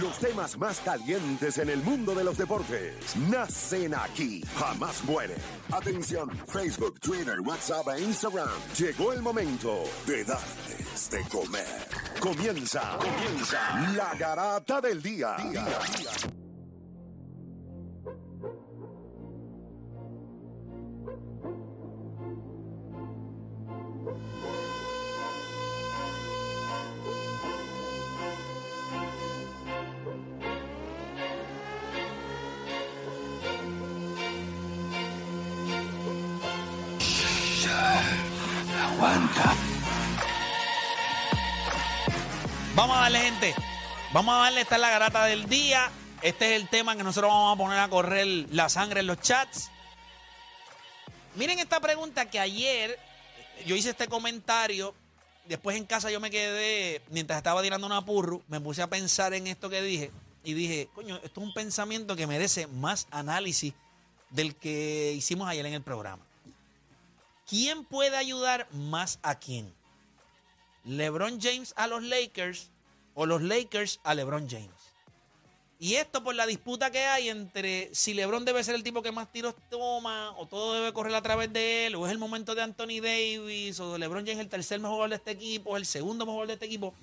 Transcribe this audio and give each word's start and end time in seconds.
Los 0.00 0.18
temas 0.18 0.58
más 0.58 0.80
calientes 0.80 1.58
en 1.58 1.68
el 1.68 1.82
mundo 1.82 2.14
de 2.14 2.24
los 2.24 2.36
deportes 2.38 3.16
nacen 3.28 3.94
aquí, 3.94 4.42
jamás 4.56 5.04
mueren. 5.04 5.38
Atención, 5.70 6.30
Facebook, 6.48 6.98
Twitter, 7.00 7.40
WhatsApp 7.40 7.88
e 7.96 8.00
Instagram. 8.02 8.48
Llegó 8.78 9.12
el 9.12 9.22
momento 9.22 9.84
de 10.06 10.24
darles 10.24 11.10
de 11.10 11.22
comer. 11.28 11.88
Comienza, 12.20 12.98
comienza 12.98 13.92
la 13.96 14.14
garata 14.14 14.80
del 14.80 15.02
día. 15.02 15.36
Vamos 42.74 42.96
a 42.96 43.00
darle, 43.00 43.20
gente. 43.20 43.54
Vamos 44.14 44.34
a 44.34 44.38
darle 44.38 44.62
esta 44.62 44.76
es 44.76 44.80
la 44.80 44.88
garata 44.88 45.26
del 45.26 45.46
día. 45.46 45.90
Este 46.22 46.54
es 46.54 46.62
el 46.62 46.68
tema 46.68 46.96
que 46.96 47.02
nosotros 47.02 47.30
vamos 47.30 47.54
a 47.54 47.58
poner 47.62 47.78
a 47.78 47.88
correr 47.88 48.26
la 48.50 48.70
sangre 48.70 49.00
en 49.00 49.08
los 49.08 49.20
chats. 49.20 49.70
Miren 51.34 51.58
esta 51.58 51.80
pregunta 51.80 52.30
que 52.30 52.40
ayer 52.40 52.98
yo 53.66 53.76
hice 53.76 53.90
este 53.90 54.08
comentario. 54.08 54.94
Después 55.44 55.76
en 55.76 55.84
casa 55.84 56.10
yo 56.10 56.18
me 56.18 56.30
quedé, 56.30 57.02
mientras 57.10 57.36
estaba 57.36 57.62
tirando 57.62 57.86
una 57.86 58.04
purru, 58.06 58.42
me 58.48 58.58
puse 58.58 58.80
a 58.80 58.86
pensar 58.86 59.34
en 59.34 59.48
esto 59.48 59.68
que 59.68 59.82
dije. 59.82 60.10
Y 60.42 60.54
dije, 60.54 60.88
coño, 60.94 61.16
esto 61.16 61.40
es 61.42 61.46
un 61.46 61.52
pensamiento 61.52 62.16
que 62.16 62.26
merece 62.26 62.68
más 62.68 63.06
análisis 63.10 63.74
del 64.30 64.56
que 64.56 65.12
hicimos 65.14 65.46
ayer 65.46 65.66
en 65.66 65.74
el 65.74 65.82
programa. 65.82 66.24
¿Quién 67.46 67.84
puede 67.84 68.16
ayudar 68.16 68.66
más 68.72 69.18
a 69.22 69.34
quién? 69.34 69.74
¿LeBron 70.84 71.40
James 71.40 71.72
a 71.76 71.86
los 71.86 72.02
Lakers 72.02 72.70
o 73.14 73.26
los 73.26 73.42
Lakers 73.42 74.00
a 74.04 74.14
LeBron 74.14 74.48
James? 74.48 74.70
Y 75.78 75.96
esto 75.96 76.22
por 76.22 76.34
la 76.36 76.46
disputa 76.46 76.92
que 76.92 77.00
hay 77.00 77.28
entre 77.28 77.92
si 77.92 78.14
LeBron 78.14 78.44
debe 78.44 78.62
ser 78.62 78.76
el 78.76 78.84
tipo 78.84 79.02
que 79.02 79.10
más 79.10 79.32
tiros 79.32 79.56
toma 79.68 80.32
o 80.38 80.46
todo 80.46 80.74
debe 80.74 80.92
correr 80.92 81.16
a 81.16 81.22
través 81.22 81.52
de 81.52 81.86
él 81.86 81.96
o 81.96 82.06
es 82.06 82.12
el 82.12 82.18
momento 82.18 82.54
de 82.54 82.62
Anthony 82.62 83.00
Davis 83.02 83.80
o 83.80 83.98
LeBron 83.98 84.24
James 84.24 84.38
el 84.38 84.48
tercer 84.48 84.78
mejor 84.78 84.94
jugador 84.94 85.10
de 85.10 85.16
este 85.16 85.32
equipo, 85.32 85.76
el 85.76 85.84
segundo 85.84 86.24
mejor 86.24 86.46
de 86.46 86.52
este 86.52 86.66
equipo. 86.66 86.94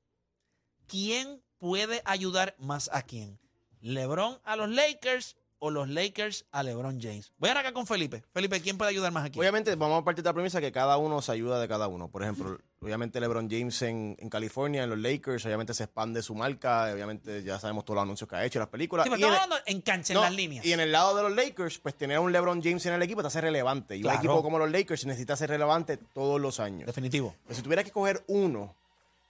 ¿Quién 0.88 1.42
puede 1.64 2.02
ayudar 2.04 2.56
más 2.60 2.90
a 2.92 3.04
quién? 3.04 3.40
¿LeBron 3.80 4.38
a 4.44 4.58
los 4.58 4.68
Lakers 4.70 5.38
o 5.60 5.72
los 5.72 5.88
Lakers 5.88 6.46
a 6.52 6.62
LeBron 6.62 7.00
James? 7.02 7.32
Voy 7.38 7.50
a 7.52 7.58
acá 7.58 7.72
con 7.72 7.88
Felipe. 7.88 8.22
Felipe, 8.34 8.60
¿quién 8.60 8.78
puede 8.78 8.92
ayudar 8.92 9.14
más 9.14 9.24
a 9.24 9.30
quién? 9.30 9.40
Obviamente, 9.40 9.74
vamos 9.76 10.02
a 10.02 10.04
partir 10.04 10.22
de 10.26 10.30
la 10.30 10.34
premisa 10.34 10.60
que 10.60 10.74
cada 10.74 10.98
uno 10.98 11.22
se 11.22 11.32
ayuda 11.32 11.62
de 11.62 11.70
cada 11.70 11.88
uno. 11.88 12.10
Por 12.10 12.22
ejemplo, 12.22 12.60
obviamente 12.82 13.22
LeBron 13.22 13.50
James 13.50 13.82
en, 13.84 14.18
en 14.20 14.30
California, 14.30 14.84
en 14.84 14.90
los 14.90 15.00
Lakers, 15.00 15.46
obviamente 15.46 15.74
se 15.74 15.86
expande 15.86 16.22
su 16.22 16.36
marca, 16.36 16.92
obviamente 16.94 17.44
ya 17.44 17.58
sabemos 17.62 17.86
todos 17.86 17.96
los 17.96 18.04
anuncios 18.04 18.30
que 18.30 18.36
ha 18.36 18.44
hecho, 18.44 18.60
las 18.60 18.68
películas. 18.68 19.06
Sí, 19.06 19.10
pero 19.10 19.20
Y 19.22 19.24
en 19.24 19.30
estamos 19.32 19.44
hablando 19.54 19.66
en 19.72 19.82
cancha, 19.82 20.12
en 20.12 20.16
no, 20.16 20.22
las 20.24 20.34
líneas. 20.34 20.66
Y 20.66 20.74
en 20.74 20.82
el 20.82 20.92
lado 20.92 21.16
de 21.16 21.24
los 21.24 21.32
Lakers, 21.34 21.80
pues 21.80 21.96
tener 21.96 22.20
un 22.20 22.34
LeBron 22.34 22.62
James 22.62 22.86
en 22.88 22.94
el 22.96 23.02
equipo 23.02 23.22
te 23.22 23.28
hace 23.28 23.40
relevante. 23.40 23.96
Y 23.96 24.02
Claro. 24.02 24.18
un 24.18 24.26
equipo 24.26 24.44
como 24.44 24.60
los 24.60 24.70
Lakers 24.70 25.06
necesita 25.06 25.38
ser 25.38 25.50
relevante 25.50 25.96
todos 25.96 26.42
los 26.42 26.60
años. 26.60 26.88
Definitivo. 26.88 27.34
Pero 27.46 27.56
si 27.56 27.62
tuviera 27.62 27.86
que 27.86 27.92
coger 27.92 28.22
uno, 28.28 28.76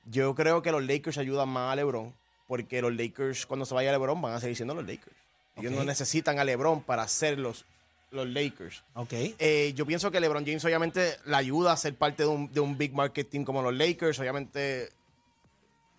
yo 0.05 0.35
creo 0.35 0.61
que 0.61 0.69
los 0.71 0.83
Lakers 0.83 1.17
ayudan 1.17 1.47
más 1.47 1.71
a 1.71 1.75
LeBron, 1.77 2.13
porque 2.53 2.83
los 2.83 2.93
Lakers, 2.95 3.47
cuando 3.47 3.65
se 3.65 3.73
vaya 3.73 3.91
LeBron, 3.91 4.21
van 4.21 4.33
a 4.33 4.39
seguir 4.39 4.55
siendo 4.55 4.75
los 4.75 4.85
Lakers. 4.85 5.15
Ellos 5.55 5.71
no 5.71 5.83
necesitan 5.83 6.37
a 6.37 6.43
LeBron 6.43 6.83
para 6.83 7.07
ser 7.07 7.39
los, 7.39 7.65
los 8.11 8.27
Lakers. 8.27 8.83
Ok. 8.93 9.11
Eh, 9.39 9.73
yo 9.75 9.87
pienso 9.87 10.11
que 10.11 10.19
LeBron 10.19 10.45
James 10.45 10.63
obviamente 10.63 11.17
le 11.25 11.35
ayuda 11.35 11.71
a 11.71 11.77
ser 11.77 11.95
parte 11.95 12.21
de 12.23 12.29
un, 12.29 12.53
de 12.53 12.59
un 12.59 12.77
big 12.77 12.93
market 12.93 13.27
team 13.27 13.43
como 13.43 13.63
los 13.63 13.73
Lakers. 13.73 14.19
Obviamente 14.19 14.89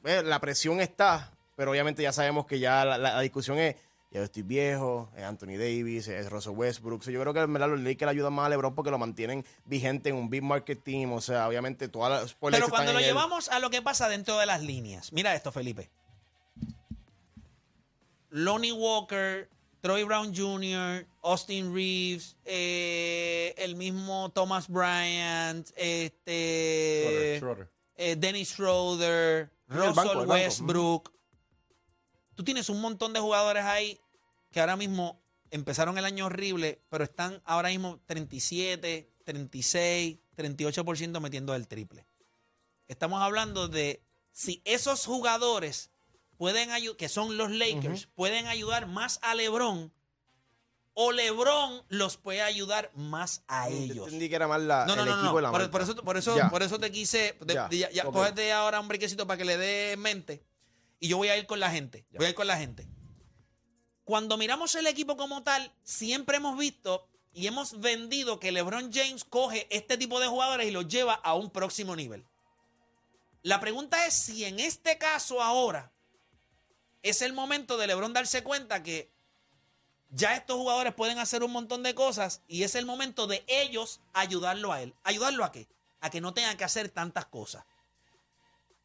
eh, 0.05 0.23
la 0.25 0.39
presión 0.41 0.81
está, 0.81 1.33
pero 1.57 1.73
obviamente 1.73 2.05
ya 2.05 2.13
sabemos 2.13 2.47
que 2.47 2.61
ya 2.61 2.85
la, 2.85 2.99
la- 2.99 3.15
la 3.15 3.21
discusión 3.21 3.59
es, 3.59 3.75
ya 4.13 4.21
yo 4.21 4.25
estoy 4.25 4.43
viejo, 4.45 5.11
es 5.17 5.25
Anthony 5.25 5.57
Davis, 5.59 6.07
es 6.07 6.31
Russell 6.31 6.53
Westbrook. 6.53 7.03
So, 7.03 7.11
yo 7.11 7.21
creo 7.21 7.35
que 7.35 7.41
en 7.41 7.53
verdad 7.53 7.69
los 7.69 7.81
Lakers 7.81 8.11
ayudan 8.11 8.33
más 8.33 8.47
a 8.47 8.49
LeBron 8.51 8.77
porque 8.77 8.93
lo 8.93 8.99
mantienen 8.99 9.45
vigente 9.65 10.11
en 10.11 10.15
un 10.15 10.31
big 10.31 10.43
market 10.45 10.81
team. 10.85 11.13
O 11.13 11.21
sea, 11.21 11.49
obviamente 11.49 11.89
todas 11.89 12.11
las 12.23 12.35
Pero 12.35 12.69
cuando 12.69 12.93
lo 12.93 13.01
llevamos 13.01 13.49
a 13.49 13.59
lo 13.59 13.71
que 13.71 13.83
pasa 13.83 14.09
dentro 14.09 14.39
de 14.39 14.47
las 14.47 14.63
líneas, 14.63 15.13
mira 15.13 15.35
esto, 15.35 15.51
Felipe. 15.51 15.91
Lonnie 18.35 18.73
Walker, 18.73 19.49
Troy 19.81 20.03
Brown 20.03 20.35
Jr., 20.35 21.07
Austin 21.23 21.73
Reeves, 21.73 22.37
eh, 22.45 23.55
el 23.57 23.77
mismo 23.77 24.33
Thomas 24.33 24.67
Bryant, 24.67 25.71
este, 25.77 27.37
eh, 27.95 28.17
Dennis 28.19 28.49
Schroeder, 28.49 29.53
Russell. 29.69 30.27
Westbrook. 30.27 31.13
Tú 32.35 32.43
tienes 32.43 32.69
un 32.71 32.81
montón 32.81 33.13
de 33.13 33.21
jugadores 33.21 33.63
ahí 33.63 34.01
que 34.51 34.59
ahora 34.59 34.75
mismo 34.75 35.23
empezaron 35.53 35.97
el 35.97 36.05
año 36.05 36.27
horrible, 36.27 36.83
pero 36.89 37.05
están 37.05 37.41
ahora 37.45 37.69
mismo 37.69 38.01
37, 38.07 39.13
36, 39.23 40.19
38% 40.37 41.21
metiendo 41.21 41.55
el 41.55 41.69
triple. 41.69 42.05
Estamos 42.89 43.23
hablando 43.23 43.69
de 43.69 44.03
si 44.33 44.61
esos 44.65 45.07
jugadores 45.07 45.93
pueden 46.39 46.71
ayudar, 46.71 46.97
que 46.97 47.09
son 47.09 47.37
los 47.37 47.51
Lakers, 47.51 48.07
pueden 48.15 48.47
ayudar 48.47 48.87
más 48.87 49.19
a 49.23 49.35
LeBron 49.35 49.93
o 50.97 51.11
LeBron 51.11 51.83
los 51.89 52.17
puede 52.17 52.41
ayudar 52.43 52.91
más 52.95 53.43
a 53.49 53.69
Yo 53.69 53.77
ellos. 53.77 54.07
entendí 54.07 54.29
que 54.29 54.37
era 54.37 54.47
más 54.47 54.61
la, 54.63 54.87
No, 54.87 54.95
no, 54.95 55.03
el 55.03 55.09
no, 55.09 55.17
no. 55.17 55.23
equipo 55.23 55.37
de 55.37 55.43
la 55.43 55.51
Por, 55.51 55.71
por 55.71 55.83
eso, 55.83 55.97
por, 55.97 56.17
eso, 56.17 56.37
Ya. 56.37 56.49
por 56.51 56.63
eso 56.63 56.79
te 56.79 56.93
quise. 56.93 57.37
de- 57.41 57.55
Ya, 57.55 57.91
ya, 57.91 58.05
cógete 58.05 58.53
ahora 58.53 58.79
un 58.79 58.87
brequecito 58.89 59.27
para 59.27 59.37
que 59.39 59.45
le 59.45 59.57
dé 59.57 59.97
mente. 59.97 60.45
Y 61.01 61.09
yo 61.09 61.17
voy 61.17 61.29
a 61.29 61.37
ir 61.37 61.47
con 61.47 61.59
la 61.59 61.71
gente. 61.71 62.07
Voy 62.13 62.27
a 62.27 62.29
ir 62.29 62.35
con 62.37 62.47
la 62.47 62.57
gente. 62.57 62.87
Cuando 64.05 64.37
miramos 64.37 64.75
el 64.77 64.87
equipo 64.87 65.17
como 65.17 65.43
tal, 65.43 65.73
siempre 65.83 66.37
hemos 66.37 66.57
visto 66.57 67.09
y 67.33 67.47
hemos 67.49 67.81
vendido 67.81 68.39
que 68.39 68.53
LeBron 68.53 68.93
James 68.93 69.25
coge 69.25 69.67
este 69.71 69.97
tipo 69.99 70.21
de 70.21 70.29
jugadores 70.29 70.69
y 70.69 70.71
los 70.71 70.87
lleva 70.87 71.15
a 71.15 71.35
un 71.35 71.51
próximo 71.51 71.97
nivel. 71.97 72.25
La 73.43 73.61
pregunta 73.61 74.07
es 74.07 74.15
si 74.15 74.45
en 74.45 74.61
este 74.61 74.97
caso 74.99 75.43
ahora 75.43 75.91
es 77.05 77.21
el 77.23 77.35
momento 77.35 77.77
de 77.77 77.87
LeBron 77.87 78.15
darse 78.15 78.43
cuenta 78.43 78.83
que 78.83 79.11
ya 80.11 80.35
estos 80.35 80.57
jugadores 80.57 80.95
pueden 80.95 81.19
hacer 81.19 81.45
un 81.45 81.53
montón 81.53 81.83
de 81.83 81.95
cosas 81.95 82.43
y 82.49 82.63
es 82.63 82.75
el 82.75 82.87
momento 82.87 83.27
de 83.27 83.45
ellos 83.47 84.01
ayudarlo 84.15 84.73
a 84.73 84.83
él. 84.83 84.95
¿Ayudarlo 85.05 85.45
a 85.45 85.53
qué? 85.53 85.69
A 86.01 86.11
que 86.11 86.23
no 86.23 86.33
tenga 86.33 86.57
que 86.57 86.65
hacer 86.65 86.89
tantas 86.89 87.27
cosas. 87.27 87.65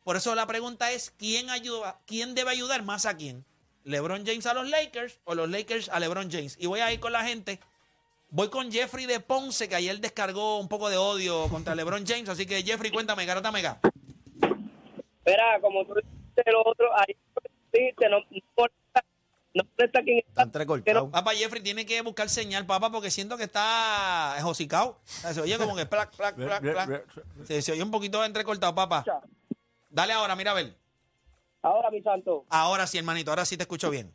Por 0.04 0.18
eso 0.18 0.36
la 0.36 0.46
pregunta 0.48 0.92
es, 0.92 1.12
¿quién, 1.18 1.50
ayuda, 1.50 2.02
quién 2.06 2.36
debe 2.36 2.52
ayudar 2.52 2.84
más 2.84 3.06
a 3.06 3.16
quién? 3.16 3.46
LeBron 3.86 4.26
James 4.26 4.46
a 4.46 4.54
los 4.54 4.70
Lakers 4.70 5.20
o 5.24 5.34
los 5.34 5.50
Lakers 5.50 5.88
a 5.88 6.00
LeBron 6.00 6.30
James. 6.30 6.58
Y 6.60 6.68
voy 6.68 6.82
a 6.82 6.92
ir 6.92 7.00
con 7.00 7.14
la 7.14 7.24
gente. 7.24 7.60
Voy 8.32 8.50
con 8.50 8.70
Jeffrey 8.72 9.06
de 9.06 9.22
Ponce, 9.22 9.70
que 9.70 9.76
ayer 9.76 10.00
descargó 10.00 10.60
un 10.60 10.68
poco 10.68 10.90
de 10.90 10.98
odio 10.98 11.48
contra 11.48 11.74
LeBron 11.74 12.06
James. 12.06 12.28
Así 12.28 12.46
que, 12.46 12.62
Jeffrey, 12.64 12.92
cuéntame, 12.92 13.26
garata 13.26 13.52
mega. 13.52 13.80
Espera, 15.20 15.60
como 15.62 15.86
tú 15.86 15.96
dijiste 15.96 16.52
lo 16.52 16.62
otro, 16.66 16.90
ahí 16.98 17.16
dijiste, 17.80 18.10
no, 18.10 18.20
no 18.20 18.26
molesta, 18.58 19.04
no 19.54 19.64
molesta 19.78 20.02
quien 20.04 20.18
Está 20.20 20.30
está. 20.30 20.42
entrecortado. 20.44 21.10
Papá 21.12 21.32
Jeffrey 21.32 21.62
tiene 21.64 21.86
que 21.86 22.02
buscar 22.02 22.30
señal, 22.30 22.66
papá, 22.66 22.92
porque 22.92 23.10
siento 23.12 23.38
que 23.38 23.44
está 23.44 24.38
josicao. 24.42 25.00
Se 25.06 25.42
oye 25.42 25.58
como 25.58 25.76
que 25.76 25.86
plac, 25.86 26.16
plac, 26.16 26.36
plac, 26.36 26.62
plac. 26.62 27.06
Se, 27.46 27.62
se 27.62 27.72
oye 27.72 27.84
un 27.84 27.92
poquito 27.92 28.24
entrecortado, 28.24 28.74
papá. 28.76 29.04
Dale 29.90 30.14
ahora, 30.14 30.36
mira 30.36 30.52
a 30.52 30.56
ver. 30.56 30.76
Ahora, 31.62 31.90
mi 31.92 32.02
santo, 32.02 32.46
Ahora 32.50 32.88
sí, 32.88 32.98
hermanito, 32.98 33.32
ahora 33.32 33.44
sí 33.44 33.58
te 33.58 33.64
escucho 33.64 33.90
bien. 33.90 34.14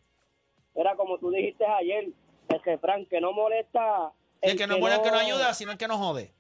era 0.75 0.97
como 0.97 1.19
tú 1.19 1.31
dijiste 1.31 1.65
ayer, 1.67 2.09
el 2.49 2.63
refrán, 2.65 3.05
que 3.07 3.21
no 3.21 3.33
molesta. 3.33 4.13
El 4.41 4.57
que 4.57 4.67
no 4.67 4.79
muere, 4.79 4.97
el 4.97 5.03
que 5.03 5.11
no 5.11 5.19
ayuda, 5.19 5.53
sino 5.55 5.73
el 5.73 5.79
que 5.79 5.87
no 5.89 5.99
jode. 5.99 6.33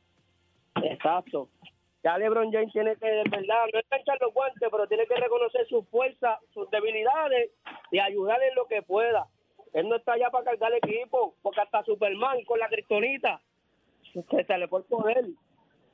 Exacto. 0.83 1.49
Ya 2.05 2.19
LeBron 2.19 2.53
James 2.53 2.71
tiene 2.73 2.97
que, 2.97 3.07
de 3.07 3.23
verdad, 3.31 3.65
no 3.73 3.97
echar 3.99 4.19
los 4.21 4.35
guantes, 4.35 4.69
pero 4.71 4.87
tiene 4.87 5.07
que 5.07 5.15
reconocer 5.17 5.67
sus 5.69 5.89
fuerzas, 5.89 6.39
sus 6.53 6.71
debilidades 6.71 7.51
y 7.91 7.99
ayudarle 7.99 8.49
en 8.49 8.55
lo 8.57 8.67
que 8.67 8.83
pueda. 8.83 9.27
Él 9.73 9.89
no 9.89 9.97
está 9.97 10.13
allá 10.13 10.29
para 10.31 10.45
cargar 10.45 10.71
el 10.73 10.79
equipo, 10.79 11.35
porque 11.43 11.61
hasta 11.63 11.83
Superman 11.85 12.45
con 12.45 12.59
la 12.59 12.69
cristonita 12.69 13.41
se, 14.13 14.23
se 14.45 14.59
le 14.59 14.69
fue 14.69 14.81
el 14.81 14.85
poder. 14.85 15.25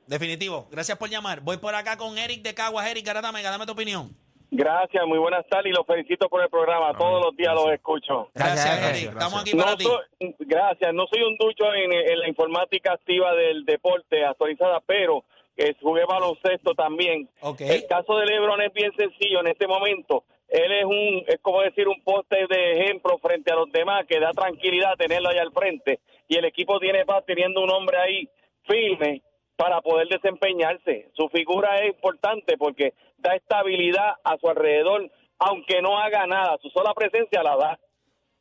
Definitivo. 0.05 0.67
Gracias 0.69 0.97
por 0.97 1.09
llamar. 1.09 1.39
Voy 1.41 1.57
por 1.57 1.73
acá 1.73 1.95
con 1.97 2.17
Eric 2.17 2.41
de 2.41 2.53
Caguas. 2.53 2.85
Eric, 2.91 3.05
garata 3.05 3.31
mega, 3.31 3.49
dame 3.49 3.65
tu 3.65 3.71
opinión. 3.71 4.09
Gracias, 4.53 5.05
muy 5.07 5.17
buenas 5.17 5.47
tardes 5.47 5.71
y 5.71 5.75
los 5.75 5.85
felicito 5.87 6.27
por 6.27 6.41
el 6.43 6.49
programa. 6.49 6.93
Todos 6.97 7.23
los 7.23 7.37
días 7.37 7.53
los 7.55 7.71
escucho. 7.71 8.29
Gracias, 8.33 8.65
Gracias, 8.65 8.75
Eric. 8.75 8.83
gracias. 8.83 9.13
Estamos 9.13 9.41
aquí 9.41 9.51
para 9.55 9.71
No 9.71 9.77
ti. 9.77 9.83
soy- 9.85 10.35
gracias, 10.39 10.93
no 10.93 11.05
soy 11.07 11.23
un 11.23 11.37
ducho 11.37 11.73
en, 11.73 11.93
en 11.93 12.19
la 12.19 12.27
informática 12.27 12.91
activa 12.91 13.33
del 13.33 13.63
deporte 13.63 14.25
actualizada, 14.25 14.81
pero 14.85 15.23
eh, 15.57 15.75
jugué 15.81 16.05
baloncesto 16.05 16.73
también. 16.73 17.29
El 17.59 17.87
caso 17.87 18.17
de 18.17 18.25
LeBron 18.25 18.61
es 18.61 18.73
bien 18.73 18.91
sencillo 18.95 19.41
en 19.41 19.47
este 19.47 19.67
momento. 19.67 20.23
Él 20.47 20.71
es 20.71 20.85
un, 20.85 21.23
es 21.27 21.39
como 21.41 21.61
decir, 21.61 21.87
un 21.87 22.01
poste 22.03 22.45
de 22.49 22.81
ejemplo 22.81 23.17
frente 23.19 23.51
a 23.51 23.55
los 23.55 23.71
demás 23.71 24.05
que 24.05 24.19
da 24.19 24.31
tranquilidad 24.31 24.97
tenerlo 24.97 25.29
ahí 25.29 25.37
al 25.37 25.53
frente. 25.53 25.99
Y 26.27 26.35
el 26.35 26.45
equipo 26.45 26.79
tiene 26.79 27.05
paz 27.05 27.23
teniendo 27.25 27.61
un 27.61 27.69
hombre 27.69 27.97
ahí 27.97 28.29
firme 28.63 29.21
para 29.55 29.79
poder 29.81 30.07
desempeñarse. 30.07 31.09
Su 31.13 31.29
figura 31.29 31.77
es 31.79 31.93
importante 31.93 32.57
porque 32.57 32.93
da 33.17 33.35
estabilidad 33.35 34.15
a 34.23 34.37
su 34.37 34.49
alrededor, 34.49 35.09
aunque 35.39 35.81
no 35.81 35.99
haga 35.99 36.25
nada. 36.27 36.57
Su 36.61 36.69
sola 36.69 36.93
presencia 36.93 37.43
la 37.43 37.55
da. 37.55 37.79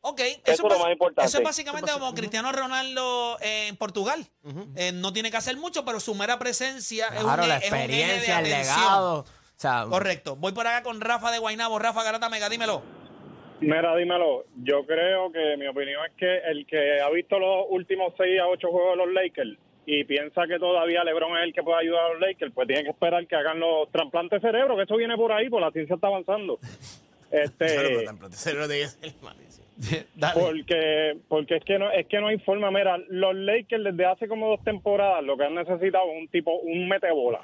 Ok, 0.02 0.20
Eso 0.20 0.66
es 0.66 0.72
lo 0.72 0.78
más 0.78 0.92
importante. 0.92 1.28
Eso 1.28 1.38
es 1.38 1.44
básicamente 1.44 1.92
como 1.92 2.14
Cristiano 2.14 2.52
Ronaldo 2.52 3.36
en 3.40 3.76
Portugal. 3.76 4.24
Eh, 4.76 4.92
no 4.92 5.12
tiene 5.12 5.30
que 5.30 5.36
hacer 5.36 5.56
mucho, 5.56 5.84
pero 5.84 6.00
su 6.00 6.14
mera 6.14 6.38
presencia 6.38 7.08
es 7.08 7.20
un, 7.20 7.24
Claro, 7.24 7.46
la 7.46 7.58
es 7.58 7.70
un 7.70 7.76
eje 7.76 7.86
de 7.86 7.94
experiencia, 7.94 8.38
el 8.38 8.44
legado. 8.44 9.18
O 9.20 9.24
sea, 9.56 9.84
Correcto. 9.88 10.36
Voy 10.36 10.52
por 10.52 10.66
acá 10.66 10.82
con 10.82 11.00
Rafa 11.02 11.30
de 11.30 11.38
Guainabo. 11.38 11.78
Rafa 11.78 12.02
Garata 12.02 12.30
Mega, 12.30 12.48
dímelo. 12.48 12.82
Mira, 13.60 13.94
dímelo. 13.94 14.46
Yo 14.62 14.86
creo 14.86 15.30
que 15.32 15.56
mi 15.58 15.66
opinión 15.66 16.00
es 16.06 16.16
que 16.16 16.38
el 16.50 16.66
que 16.66 17.02
ha 17.02 17.10
visto 17.10 17.38
los 17.38 17.66
últimos 17.68 18.14
6 18.16 18.40
a 18.40 18.46
8 18.46 18.68
juegos 18.70 18.92
de 18.92 19.04
los 19.04 19.12
Lakers 19.12 19.58
y 19.84 20.04
piensa 20.04 20.46
que 20.46 20.58
todavía 20.58 21.04
LeBron 21.04 21.36
es 21.38 21.44
el 21.44 21.52
que 21.52 21.62
puede 21.62 21.80
ayudar 21.80 22.04
a 22.04 22.08
los 22.14 22.20
Lakers, 22.20 22.52
pues 22.54 22.68
tiene 22.68 22.84
que 22.84 22.90
esperar 22.90 23.26
que 23.26 23.36
hagan 23.36 23.60
los 23.60 23.90
trasplantes 23.90 24.40
de 24.40 24.48
cerebro, 24.48 24.76
que 24.76 24.84
eso 24.84 24.96
viene 24.96 25.16
por 25.16 25.32
ahí, 25.32 25.50
pues 25.50 25.60
la 25.60 25.70
ciencia 25.72 25.94
está 25.94 26.06
avanzando. 26.06 26.58
Este, 27.30 27.66
porque 30.34 31.16
porque 31.28 31.56
es 31.56 31.64
que 31.64 31.78
no 31.78 31.90
es 31.90 32.06
que 32.06 32.20
no 32.20 32.26
hay 32.28 32.38
forma. 32.38 32.70
Mira, 32.70 32.98
los 33.08 33.34
Lakers 33.34 33.84
desde 33.84 34.04
hace 34.04 34.28
como 34.28 34.48
dos 34.48 34.62
temporadas 34.64 35.24
lo 35.24 35.36
que 35.36 35.44
han 35.44 35.54
necesitado 35.54 36.04
es 36.12 36.22
un 36.22 36.28
tipo 36.28 36.54
un 36.58 36.88
metebola. 36.88 37.40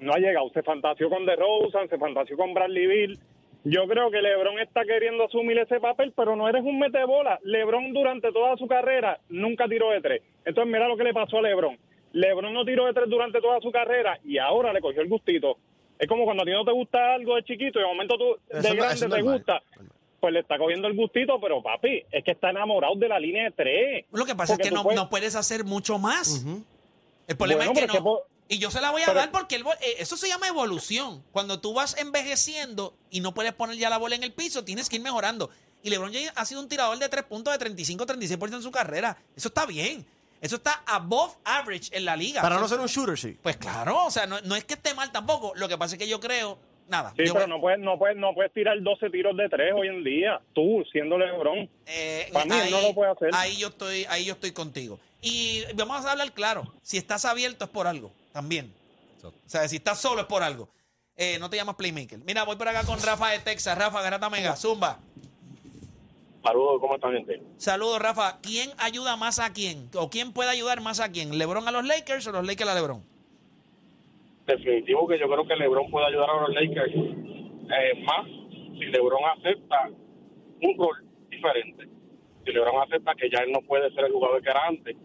No 0.00 0.12
ha 0.12 0.18
llegado. 0.18 0.50
Se 0.50 0.62
fantaseó 0.62 1.10
con 1.10 1.26
DeRozan, 1.26 1.88
se 1.88 1.98
fantaseó 1.98 2.36
con 2.36 2.54
Bradley 2.54 2.86
Bill. 2.86 3.18
Yo 3.64 3.86
creo 3.86 4.10
que 4.10 4.22
LeBron 4.22 4.58
está 4.58 4.86
queriendo 4.86 5.24
asumir 5.24 5.58
ese 5.58 5.80
papel, 5.80 6.14
pero 6.16 6.34
no 6.34 6.48
eres 6.48 6.64
un 6.64 6.78
metebola. 6.78 7.38
LeBron 7.44 7.92
durante 7.92 8.32
toda 8.32 8.56
su 8.56 8.66
carrera 8.66 9.20
nunca 9.28 9.68
tiró 9.68 9.90
de 9.90 10.00
tres. 10.00 10.22
Entonces 10.46 10.72
mira 10.72 10.88
lo 10.88 10.96
que 10.96 11.04
le 11.04 11.12
pasó 11.12 11.38
a 11.38 11.42
LeBron. 11.42 11.76
LeBron 12.12 12.54
no 12.54 12.64
tiró 12.64 12.86
de 12.86 12.94
tres 12.94 13.10
durante 13.10 13.40
toda 13.40 13.60
su 13.60 13.70
carrera 13.70 14.18
y 14.24 14.38
ahora 14.38 14.72
le 14.72 14.80
cogió 14.80 15.02
el 15.02 15.08
gustito. 15.08 15.58
Es 16.00 16.08
como 16.08 16.24
cuando 16.24 16.42
a 16.42 16.46
ti 16.46 16.50
no 16.52 16.64
te 16.64 16.72
gusta 16.72 17.14
algo 17.14 17.36
de 17.36 17.44
chiquito 17.44 17.78
y 17.78 17.82
de 17.82 17.88
momento 17.88 18.16
tú 18.18 18.36
Eso 18.48 18.62
de 18.62 18.68
no- 18.70 18.74
grande 18.82 19.00
te 19.00 19.08
normal. 19.08 19.34
gusta 19.34 19.62
pues 20.18 20.34
le 20.34 20.40
está 20.40 20.58
cogiendo 20.58 20.86
el 20.88 20.94
gustito, 20.96 21.40
pero 21.40 21.62
papi, 21.62 22.02
es 22.10 22.22
que 22.24 22.32
está 22.32 22.50
enamorado 22.50 22.94
de 22.96 23.08
la 23.08 23.18
línea 23.18 23.44
de 23.44 23.50
tres. 23.52 24.04
Lo 24.12 24.26
que 24.26 24.34
pasa 24.34 24.52
es 24.54 24.58
que 24.58 24.70
no, 24.70 24.82
puedes- 24.82 24.98
no 25.00 25.08
puedes 25.08 25.34
hacer 25.34 25.64
mucho 25.64 25.98
más. 25.98 26.44
El 27.26 27.36
problema 27.38 27.64
Bueno, 27.64 27.80
es 27.80 27.86
que 27.92 28.00
no. 28.00 28.18
y 28.48 28.58
yo 28.58 28.70
se 28.70 28.80
la 28.82 28.90
voy 28.90 29.00
a 29.02 29.06
pero- 29.06 29.18
dar 29.20 29.30
porque 29.30 29.56
el 29.56 29.62
eh, 29.62 29.94
eso 29.98 30.18
se 30.18 30.28
llama 30.28 30.46
evolución. 30.48 31.22
Cuando 31.32 31.60
tú 31.60 31.72
vas 31.72 31.96
envejeciendo 31.98 32.92
y 33.10 33.20
no 33.20 33.32
puedes 33.32 33.52
poner 33.54 33.76
ya 33.76 33.88
la 33.88 33.96
bola 33.98 34.14
en 34.14 34.22
el 34.22 34.32
piso, 34.32 34.62
tienes 34.64 34.90
que 34.90 34.96
ir 34.96 35.02
mejorando. 35.02 35.48
Y 35.82 35.88
LeBron 35.88 36.12
James 36.12 36.32
ha 36.36 36.44
sido 36.44 36.60
un 36.60 36.68
tirador 36.68 36.98
de 36.98 37.08
tres 37.08 37.24
puntos 37.24 37.52
de 37.58 37.58
35-36% 37.58 38.56
en 38.56 38.62
su 38.62 38.70
carrera. 38.70 39.16
Eso 39.34 39.48
está 39.48 39.64
bien. 39.64 40.04
Eso 40.40 40.56
está 40.56 40.82
above 40.86 41.34
average 41.44 41.90
en 41.96 42.04
la 42.04 42.16
liga. 42.16 42.40
Para 42.42 42.58
no 42.58 42.66
ser 42.68 42.80
un 42.80 42.86
shooter, 42.86 43.18
sí. 43.18 43.38
Pues 43.42 43.56
claro, 43.58 44.06
o 44.06 44.10
sea, 44.10 44.26
no, 44.26 44.40
no 44.42 44.56
es 44.56 44.64
que 44.64 44.74
esté 44.74 44.94
mal 44.94 45.12
tampoco. 45.12 45.52
Lo 45.56 45.68
que 45.68 45.76
pasa 45.76 45.94
es 45.94 45.98
que 45.98 46.08
yo 46.08 46.18
creo. 46.20 46.58
Nada. 46.88 47.10
Sí, 47.16 47.24
yo 47.24 47.34
pero 47.34 47.46
voy- 47.46 47.50
no 47.50 47.60
puedes, 47.60 47.78
no 47.78 47.98
puedes, 47.98 48.16
no 48.16 48.34
puedes 48.34 48.52
tirar 48.52 48.80
12 48.82 49.10
tiros 49.10 49.36
de 49.36 49.48
tres 49.48 49.72
hoy 49.76 49.86
en 49.88 50.02
día, 50.02 50.40
tú 50.54 50.82
siendo 50.90 51.16
LeBron. 51.18 51.68
Eh, 51.86 52.28
Para 52.32 52.44
mí, 52.46 52.54
él 52.64 52.70
no 52.72 52.80
lo 52.80 52.94
puede 52.94 53.12
hacer. 53.12 53.30
Ahí 53.32 53.56
yo 53.58 53.68
estoy, 53.68 54.06
ahí 54.08 54.24
yo 54.24 54.32
estoy 54.32 54.50
contigo. 54.52 54.98
Y 55.22 55.62
vamos 55.74 56.04
a 56.04 56.10
hablar 56.12 56.32
claro. 56.32 56.72
Si 56.82 56.96
estás 56.96 57.24
abierto 57.26 57.66
es 57.66 57.70
por 57.70 57.86
algo, 57.86 58.10
también. 58.32 58.74
O 59.22 59.32
sea, 59.46 59.68
si 59.68 59.76
estás 59.76 60.00
solo 60.00 60.22
es 60.22 60.26
por 60.26 60.42
algo. 60.42 60.68
Eh, 61.16 61.38
no 61.38 61.50
te 61.50 61.58
llamas 61.58 61.76
Playmaker. 61.76 62.18
Mira, 62.20 62.42
voy 62.44 62.56
por 62.56 62.66
acá 62.66 62.82
con 62.84 63.00
Rafa 63.02 63.28
de 63.28 63.38
Texas. 63.40 63.76
Rafa, 63.76 64.00
Garata 64.00 64.30
Mega, 64.30 64.56
Zumba. 64.56 64.98
Saludos, 66.42 66.80
¿cómo 66.80 66.94
está 66.94 67.12
gente? 67.12 67.42
Saludos, 67.58 68.00
Rafa. 68.00 68.40
¿Quién 68.40 68.70
ayuda 68.78 69.16
más 69.16 69.38
a 69.38 69.52
quién? 69.52 69.90
¿O 69.94 70.08
quién 70.08 70.32
puede 70.32 70.50
ayudar 70.50 70.80
más 70.80 70.98
a 71.00 71.12
quién? 71.12 71.36
¿LeBron 71.36 71.68
a 71.68 71.70
los 71.70 71.86
Lakers 71.86 72.26
o 72.28 72.32
los 72.32 72.46
Lakers 72.46 72.70
a 72.70 72.74
LeBron? 72.74 73.02
Definitivo 74.46 75.06
que 75.06 75.18
yo 75.18 75.28
creo 75.28 75.46
que 75.46 75.54
LeBron 75.54 75.90
puede 75.90 76.06
ayudar 76.06 76.30
a 76.30 76.40
los 76.40 76.54
Lakers 76.54 76.94
eh, 76.94 78.02
más 78.04 78.26
si 78.26 78.86
LeBron 78.86 79.20
acepta 79.36 79.90
un 80.62 80.78
rol 80.78 81.04
diferente. 81.28 81.86
Si 82.44 82.52
LeBron 82.52 82.82
acepta 82.82 83.14
que 83.14 83.28
ya 83.28 83.40
él 83.40 83.52
no 83.52 83.60
puede 83.60 83.90
ser 83.92 84.06
el 84.06 84.12
jugador 84.12 84.42
que 84.42 84.50
era 84.50 84.66
antes. 84.66 84.96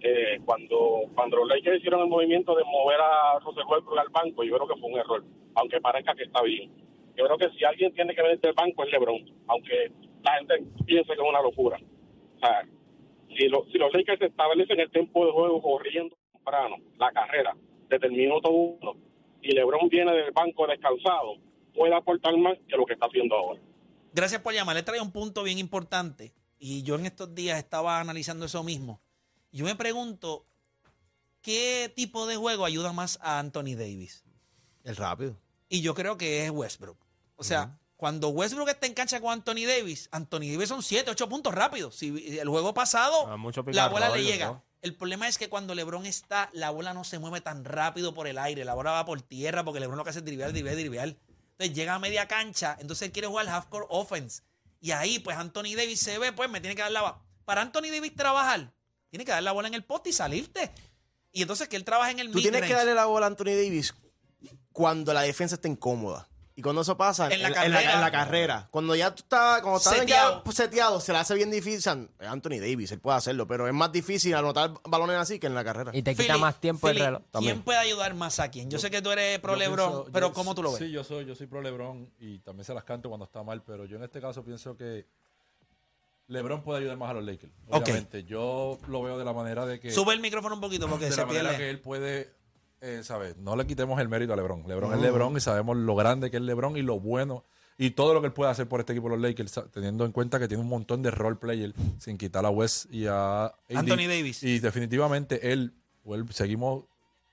Eh, 0.00 0.40
cuando 0.44 1.02
cuando 1.14 1.36
los 1.38 1.48
Lakers 1.48 1.78
hicieron 1.78 2.00
el 2.00 2.08
movimiento 2.08 2.54
de 2.56 2.64
mover 2.64 3.00
a 3.00 3.38
Russell 3.40 3.64
Westbrook 3.68 3.98
al 3.98 4.08
banco, 4.08 4.42
yo 4.44 4.56
creo 4.56 4.68
que 4.68 4.80
fue 4.80 4.90
un 4.90 4.98
error, 4.98 5.24
aunque 5.54 5.80
parezca 5.80 6.14
que 6.14 6.24
está 6.24 6.42
bien. 6.42 6.70
Yo 7.16 7.24
creo 7.26 7.38
que 7.38 7.50
si 7.56 7.64
alguien 7.64 7.94
tiene 7.94 8.14
que 8.14 8.22
venir 8.22 8.40
del 8.40 8.54
banco 8.54 8.84
es 8.84 8.92
LeBron, 8.92 9.24
aunque 9.46 9.92
la 10.24 10.38
gente 10.38 10.54
piense 10.86 11.06
que 11.06 11.12
es 11.22 11.28
una 11.28 11.40
locura. 11.42 11.78
O 12.36 12.38
sea, 12.40 12.66
si, 13.36 13.48
lo- 13.48 13.64
si 13.70 13.78
los 13.78 13.92
Lakers 13.92 14.22
establecen 14.22 14.80
el 14.80 14.90
tiempo 14.90 15.24
de 15.26 15.32
juego 15.32 15.62
corriendo 15.62 16.16
temprano, 16.32 16.76
la 16.98 17.12
carrera, 17.12 17.56
desde 17.88 18.06
el 18.06 18.12
minuto 18.12 18.50
uno, 18.50 18.94
y 19.42 19.52
LeBron 19.52 19.88
viene 19.88 20.12
del 20.12 20.32
banco 20.32 20.66
descansado, 20.66 21.36
puede 21.74 21.94
aportar 21.94 22.36
más 22.38 22.56
que 22.68 22.76
lo 22.76 22.86
que 22.86 22.94
está 22.94 23.06
haciendo 23.06 23.36
ahora. 23.36 23.60
Gracias 24.12 24.40
por 24.40 24.54
llamar. 24.54 24.76
Le 24.76 24.82
trae 24.82 25.00
un 25.00 25.12
punto 25.12 25.42
bien 25.42 25.58
importante. 25.58 26.32
Y 26.58 26.82
yo 26.82 26.94
en 26.94 27.04
estos 27.04 27.34
días 27.34 27.58
estaba 27.58 28.00
analizando 28.00 28.46
eso 28.46 28.62
mismo. 28.62 29.00
Yo 29.52 29.64
me 29.66 29.74
pregunto, 29.74 30.46
¿qué 31.42 31.92
tipo 31.94 32.26
de 32.26 32.36
juego 32.36 32.64
ayuda 32.64 32.92
más 32.92 33.18
a 33.22 33.38
Anthony 33.38 33.74
Davis? 33.76 34.24
El 34.84 34.96
rápido. 34.96 35.36
Y 35.68 35.82
yo 35.82 35.94
creo 35.94 36.16
que 36.16 36.44
es 36.44 36.50
Westbrook. 36.50 36.96
O 37.36 37.42
sea, 37.44 37.78
cuando 38.04 38.28
Westbrook 38.28 38.68
está 38.68 38.86
en 38.86 38.92
cancha 38.92 39.18
con 39.18 39.32
Anthony 39.32 39.64
Davis, 39.66 40.10
Anthony 40.12 40.52
Davis 40.52 40.68
son 40.68 40.82
7, 40.82 41.10
8 41.10 41.26
puntos 41.26 41.54
rápidos. 41.54 41.94
Si 41.94 42.38
el 42.38 42.50
juego 42.50 42.74
pasado, 42.74 43.26
Ah, 43.28 43.38
mucho 43.38 43.64
la 43.68 43.88
bola 43.88 44.10
le 44.10 44.22
llega. 44.22 44.62
El 44.82 44.94
problema 44.94 45.26
es 45.26 45.38
que 45.38 45.48
cuando 45.48 45.74
LeBron 45.74 46.04
está, 46.04 46.50
la 46.52 46.68
bola 46.68 46.92
no 46.92 47.04
se 47.04 47.18
mueve 47.18 47.40
tan 47.40 47.64
rápido 47.64 48.12
por 48.12 48.26
el 48.26 48.36
aire. 48.36 48.66
La 48.66 48.74
bola 48.74 48.90
va 48.90 49.06
por 49.06 49.22
tierra 49.22 49.64
porque 49.64 49.80
LeBron 49.80 49.96
lo 49.96 50.04
que 50.04 50.10
hace 50.10 50.18
es 50.18 50.24
driviar, 50.26 50.52
driviar, 50.52 50.76
driviar. 50.76 51.16
Entonces 51.52 51.74
llega 51.74 51.94
a 51.94 51.98
media 51.98 52.28
cancha, 52.28 52.76
entonces 52.78 53.06
él 53.06 53.12
quiere 53.12 53.26
jugar 53.26 53.48
half 53.48 53.68
court 53.68 53.86
offense. 53.88 54.42
Y 54.82 54.90
ahí, 54.90 55.18
pues 55.18 55.38
Anthony 55.38 55.74
Davis 55.74 56.00
se 56.00 56.18
ve, 56.18 56.30
pues 56.32 56.50
me 56.50 56.60
tiene 56.60 56.76
que 56.76 56.82
dar 56.82 56.92
la 56.92 57.00
bola. 57.00 57.22
Para 57.46 57.62
Anthony 57.62 57.88
Davis 57.90 58.14
trabajar, 58.14 58.70
tiene 59.08 59.24
que 59.24 59.30
dar 59.30 59.42
la 59.42 59.52
bola 59.52 59.68
en 59.68 59.72
el 59.72 59.84
poste 59.84 60.10
y 60.10 60.12
salirte. 60.12 60.70
Y 61.32 61.40
entonces 61.40 61.68
que 61.68 61.76
él 61.76 61.84
trabaje 61.84 62.12
en 62.12 62.18
el 62.18 62.30
Tú 62.30 62.42
tienes 62.42 62.64
que 62.64 62.74
darle 62.74 62.92
la 62.92 63.06
bola 63.06 63.24
a 63.24 63.30
Anthony 63.30 63.56
Davis 63.56 63.94
cuando 64.72 65.14
la 65.14 65.22
defensa 65.22 65.54
está 65.54 65.68
incómoda. 65.68 66.28
Y 66.56 66.62
cuando 66.62 66.82
eso 66.82 66.96
pasa, 66.96 67.28
En 67.32 67.42
la 67.42 67.48
en, 67.48 67.54
carrera. 67.54 67.94
en 67.94 68.00
la 68.00 68.10
carrera, 68.12 68.68
cuando 68.70 68.94
ya 68.94 69.12
tú 69.12 69.22
estás, 69.24 69.60
cuando 69.60 69.78
estás 69.78 69.94
Seteado. 69.96 70.42
ya 70.44 70.52
seteado, 70.52 71.00
se 71.00 71.10
le 71.12 71.18
hace 71.18 71.34
bien 71.34 71.50
difícil. 71.50 71.78
o 71.78 71.82
sea, 72.20 72.30
Anthony 72.30 72.60
Davis, 72.60 72.92
él 72.92 73.00
puede 73.00 73.16
hacerlo, 73.16 73.44
pero 73.48 73.66
es 73.66 73.74
más 73.74 73.90
difícil 73.90 74.32
anotar 74.36 74.72
balones 74.84 75.16
así 75.16 75.40
que 75.40 75.48
en 75.48 75.54
la 75.56 75.64
carrera. 75.64 75.90
Y 75.92 76.02
te 76.02 76.12
quita 76.14 76.34
Philly, 76.34 76.40
más 76.40 76.60
tiempo 76.60 76.86
Philly, 76.86 77.00
el 77.00 77.06
reloj. 77.06 77.20
¿Quién 77.22 77.30
También. 77.32 77.62
puede 77.62 77.78
ayudar 77.80 78.14
más 78.14 78.38
a 78.38 78.50
quién? 78.52 78.70
Yo 78.70 78.78
sé 78.78 78.88
que 78.88 79.02
tú 79.02 79.10
eres 79.10 79.40
pro 79.40 79.56
LeBron, 79.56 79.90
pienso- 79.90 80.08
pero 80.12 80.28
yo- 80.28 80.32
¿cómo 80.32 80.54
tú 80.54 80.62
lo 80.62 80.70
ves? 80.70 80.78
Sí, 80.78 80.92
yo 80.92 81.02
soy, 81.02 81.24
yo 81.26 81.34
soy 81.34 81.48
pro 81.48 81.60
LeBron 81.60 82.08
y 82.20 82.38
también 82.38 82.64
se 82.64 82.72
las 82.72 82.84
canto 82.84 83.08
cuando 83.08 83.24
está 83.26 83.42
mal, 83.42 83.60
pero 83.64 83.84
yo 83.84 83.96
en 83.96 84.04
este 84.04 84.20
caso 84.20 84.44
pienso 84.44 84.76
que 84.76 85.06
LeBron 86.28 86.62
puede 86.62 86.78
ayudar 86.80 86.96
más 86.96 87.10
a 87.10 87.14
los 87.14 87.24
Lakers. 87.24 87.52
Obviamente, 87.68 88.22
yo 88.24 88.78
lo 88.86 89.02
veo 89.02 89.18
de 89.18 89.24
la 89.24 89.32
manera 89.32 89.66
de 89.66 89.78
que 89.80 89.90
Sube 89.90 90.14
el 90.14 90.20
micrófono 90.20 90.54
un 90.54 90.60
poquito 90.60 90.88
porque 90.88 91.06
de 91.06 91.10
se 91.10 91.16
la 91.18 91.26
manera 91.26 91.48
pierde. 91.50 91.58
que 91.64 91.70
él 91.70 91.80
puede, 91.80 92.32
eh, 92.84 93.02
¿sabes? 93.02 93.36
No 93.38 93.56
le 93.56 93.66
quitemos 93.66 93.98
el 94.00 94.08
mérito 94.08 94.32
a 94.32 94.36
LeBron. 94.36 94.64
LeBron 94.68 94.92
es 94.94 95.00
LeBron 95.00 95.36
y 95.36 95.40
sabemos 95.40 95.76
lo 95.76 95.94
grande 95.96 96.30
que 96.30 96.36
es 96.36 96.42
LeBron 96.42 96.76
y 96.76 96.82
lo 96.82 97.00
bueno 97.00 97.44
y 97.76 97.90
todo 97.90 98.14
lo 98.14 98.20
que 98.20 98.28
él 98.28 98.32
puede 98.32 98.50
hacer 98.52 98.68
por 98.68 98.78
este 98.80 98.92
equipo 98.92 99.08
de 99.08 99.16
los 99.16 99.22
Lakers, 99.22 99.60
teniendo 99.72 100.04
en 100.04 100.12
cuenta 100.12 100.38
que 100.38 100.46
tiene 100.46 100.62
un 100.62 100.68
montón 100.68 101.02
de 101.02 101.10
role 101.10 101.36
players 101.36 101.74
sin 101.98 102.16
quitar 102.16 102.44
a 102.46 102.50
West 102.50 102.86
y 102.92 103.06
a 103.06 103.46
AD. 103.46 103.52
Anthony 103.74 104.06
Davis. 104.06 104.42
Y 104.44 104.60
definitivamente 104.60 105.52
él, 105.52 105.72
él- 106.04 106.26
seguimos 106.30 106.84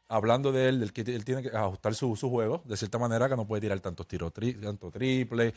hablando 0.08 0.52
de 0.52 0.70
él, 0.70 0.80
del 0.80 0.94
que 0.94 1.02
él 1.02 1.24
tiene 1.26 1.42
que 1.44 1.50
ajustar 1.56 1.94
su, 1.96 2.16
su 2.16 2.30
juego 2.30 2.64
de 2.66 2.76
cierta 2.76 2.98
manera 2.98 3.30
que 3.30 3.36
no 3.36 3.46
puede 3.46 3.62
tirar 3.62 3.80
tantos 3.82 4.08
tiros, 4.08 4.34
tri, 4.34 4.54
tanto 4.56 4.90
triple. 4.90 5.54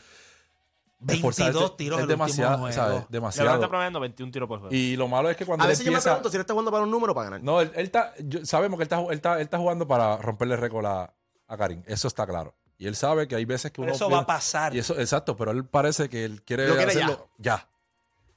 22 0.99 1.39
esforzarse. 1.39 1.75
tiros 1.77 1.99
es 1.99 2.03
el 2.05 2.09
último 2.09 2.25
demasiado, 2.25 2.57
juego. 2.57 2.73
¿sabes? 2.73 2.87
LeBron 2.89 3.01
está 3.03 3.11
Demasiado. 3.11 3.69
promediando 3.69 3.99
21 3.99 4.31
tiros 4.31 4.47
por 4.47 4.59
juego. 4.59 4.73
Y 4.75 4.95
lo 4.95 5.07
malo 5.07 5.29
es 5.29 5.37
que 5.37 5.45
cuando 5.45 5.63
A 5.63 5.67
él 5.67 5.71
veces 5.71 5.85
yo 5.85 5.91
me 5.91 6.01
pregunto 6.01 6.29
si 6.29 6.35
él 6.37 6.41
está 6.41 6.53
jugando 6.53 6.71
para 6.71 6.83
un 6.83 6.91
número 6.91 7.13
para 7.13 7.25
ganar. 7.25 7.43
no, 7.43 7.61
él, 7.61 7.71
él 7.75 7.85
está, 7.85 8.13
yo- 8.19 8.45
sabemos 8.45 8.77
que 8.77 8.83
él 8.83 8.89
está, 8.91 8.99
él, 9.01 9.11
está, 9.13 9.35
él 9.35 9.41
está 9.41 9.57
jugando 9.57 9.87
para 9.87 10.17
romperle 10.17 10.55
récord 10.55 10.85
a, 10.85 11.13
a 11.47 11.57
Karim. 11.57 11.83
Eso 11.85 12.07
está 12.07 12.25
claro. 12.25 12.55
Y 12.77 12.87
él 12.87 12.95
sabe 12.95 13.27
que 13.27 13.35
hay 13.35 13.45
veces 13.45 13.71
que 13.71 13.81
Pero 13.81 13.87
uno. 13.87 13.95
eso 13.95 14.09
va 14.09 14.19
a 14.19 14.25
pasar. 14.25 14.75
Y 14.75 14.79
eso, 14.79 14.99
exacto, 14.99 15.35
pero 15.37 15.51
él 15.51 15.65
parece 15.65 16.09
que 16.09 16.25
él 16.25 16.41
quiere, 16.43 16.67
Lo 16.67 16.75
quiere 16.75 16.91
hacerlo 16.91 17.29
ya. 17.37 17.67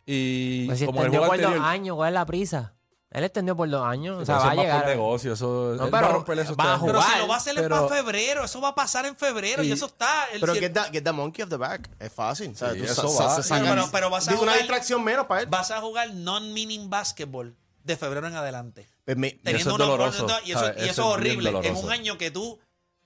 Y 0.06 0.66
Pues 0.66 0.78
si 0.78 0.86
como 0.86 1.02
el 1.04 1.10
juego 1.10 1.24
anterior. 1.32 1.58
años, 1.62 1.96
¿cuál 1.96 2.08
es 2.08 2.14
la 2.14 2.24
prisa? 2.26 2.74
Él 3.10 3.24
extendió 3.24 3.56
por 3.56 3.70
dos 3.70 3.82
años. 3.86 4.20
O 4.20 4.26
sea, 4.26 4.36
va 4.36 4.50
a 4.50 4.54
es 4.54 4.60
llegar. 4.60 4.86
negocio, 4.86 5.32
eso, 5.32 5.74
No, 5.78 5.84
pero 5.86 5.90
va 5.92 5.98
a 5.98 6.12
romper 6.12 6.38
eso 6.40 6.54
va 6.54 6.64
a 6.64 6.74
año. 6.74 6.84
Pero 6.86 7.00
jugar. 7.00 7.12
si 7.14 7.18
lo 7.20 7.28
va 7.28 7.34
a 7.34 7.38
hacer 7.38 7.56
es 7.56 7.62
pero- 7.62 7.86
para 7.88 7.96
febrero, 8.02 8.44
eso 8.44 8.60
va 8.60 8.68
a 8.68 8.74
pasar 8.74 9.06
en 9.06 9.16
febrero 9.16 9.62
y 9.62 9.72
eso 9.72 9.86
está. 9.86 10.26
El 10.32 10.40
Pero 10.40 10.52
si- 10.54 10.60
get 10.60 10.72
that, 10.74 10.90
get 10.92 11.02
that 11.04 11.14
monkey 11.14 11.42
off 11.42 11.48
the 11.48 11.56
back. 11.56 11.88
Es 11.98 12.12
fácil. 12.12 12.50
o 12.50 12.54
sea, 12.54 12.72
Sí, 12.74 12.78
tú 12.80 12.84
eso 12.84 13.08
sa- 13.08 13.24
va. 13.24 13.42
sa- 13.42 13.54
Pero- 13.54 13.66
pero- 13.70 13.88
pero 13.90 14.10
vas 14.10 14.28
a 14.28 14.30
digo, 14.32 14.42
una 14.42 14.52
jugar- 14.52 14.62
distracción 14.62 15.02
menos 15.02 15.26
para 15.26 15.40
él. 15.40 15.46
vas 15.48 15.70
a 15.70 15.80
jugar 15.80 16.12
non-meaning 16.12 16.90
basketball 16.90 17.56
de 17.82 17.96
febrero 17.96 18.26
en 18.26 18.36
adelante. 18.36 18.86
Me- 19.06 19.28
eso 19.28 19.36
Teniendo 19.42 19.70
es 19.70 19.74
unos 19.74 19.78
doloroso, 19.88 20.22
goles 20.24 20.40
y 20.44 20.52
eso, 20.52 20.64
y 20.66 20.68
eso 20.68 20.76
Eso 20.76 20.84
es 20.84 20.90
es 20.90 20.98
horrible. 20.98 21.48
En 21.48 21.54
doloroso. 21.62 21.86
un 21.86 21.92
año 21.92 22.18
que 22.18 22.30
tú 22.30 22.58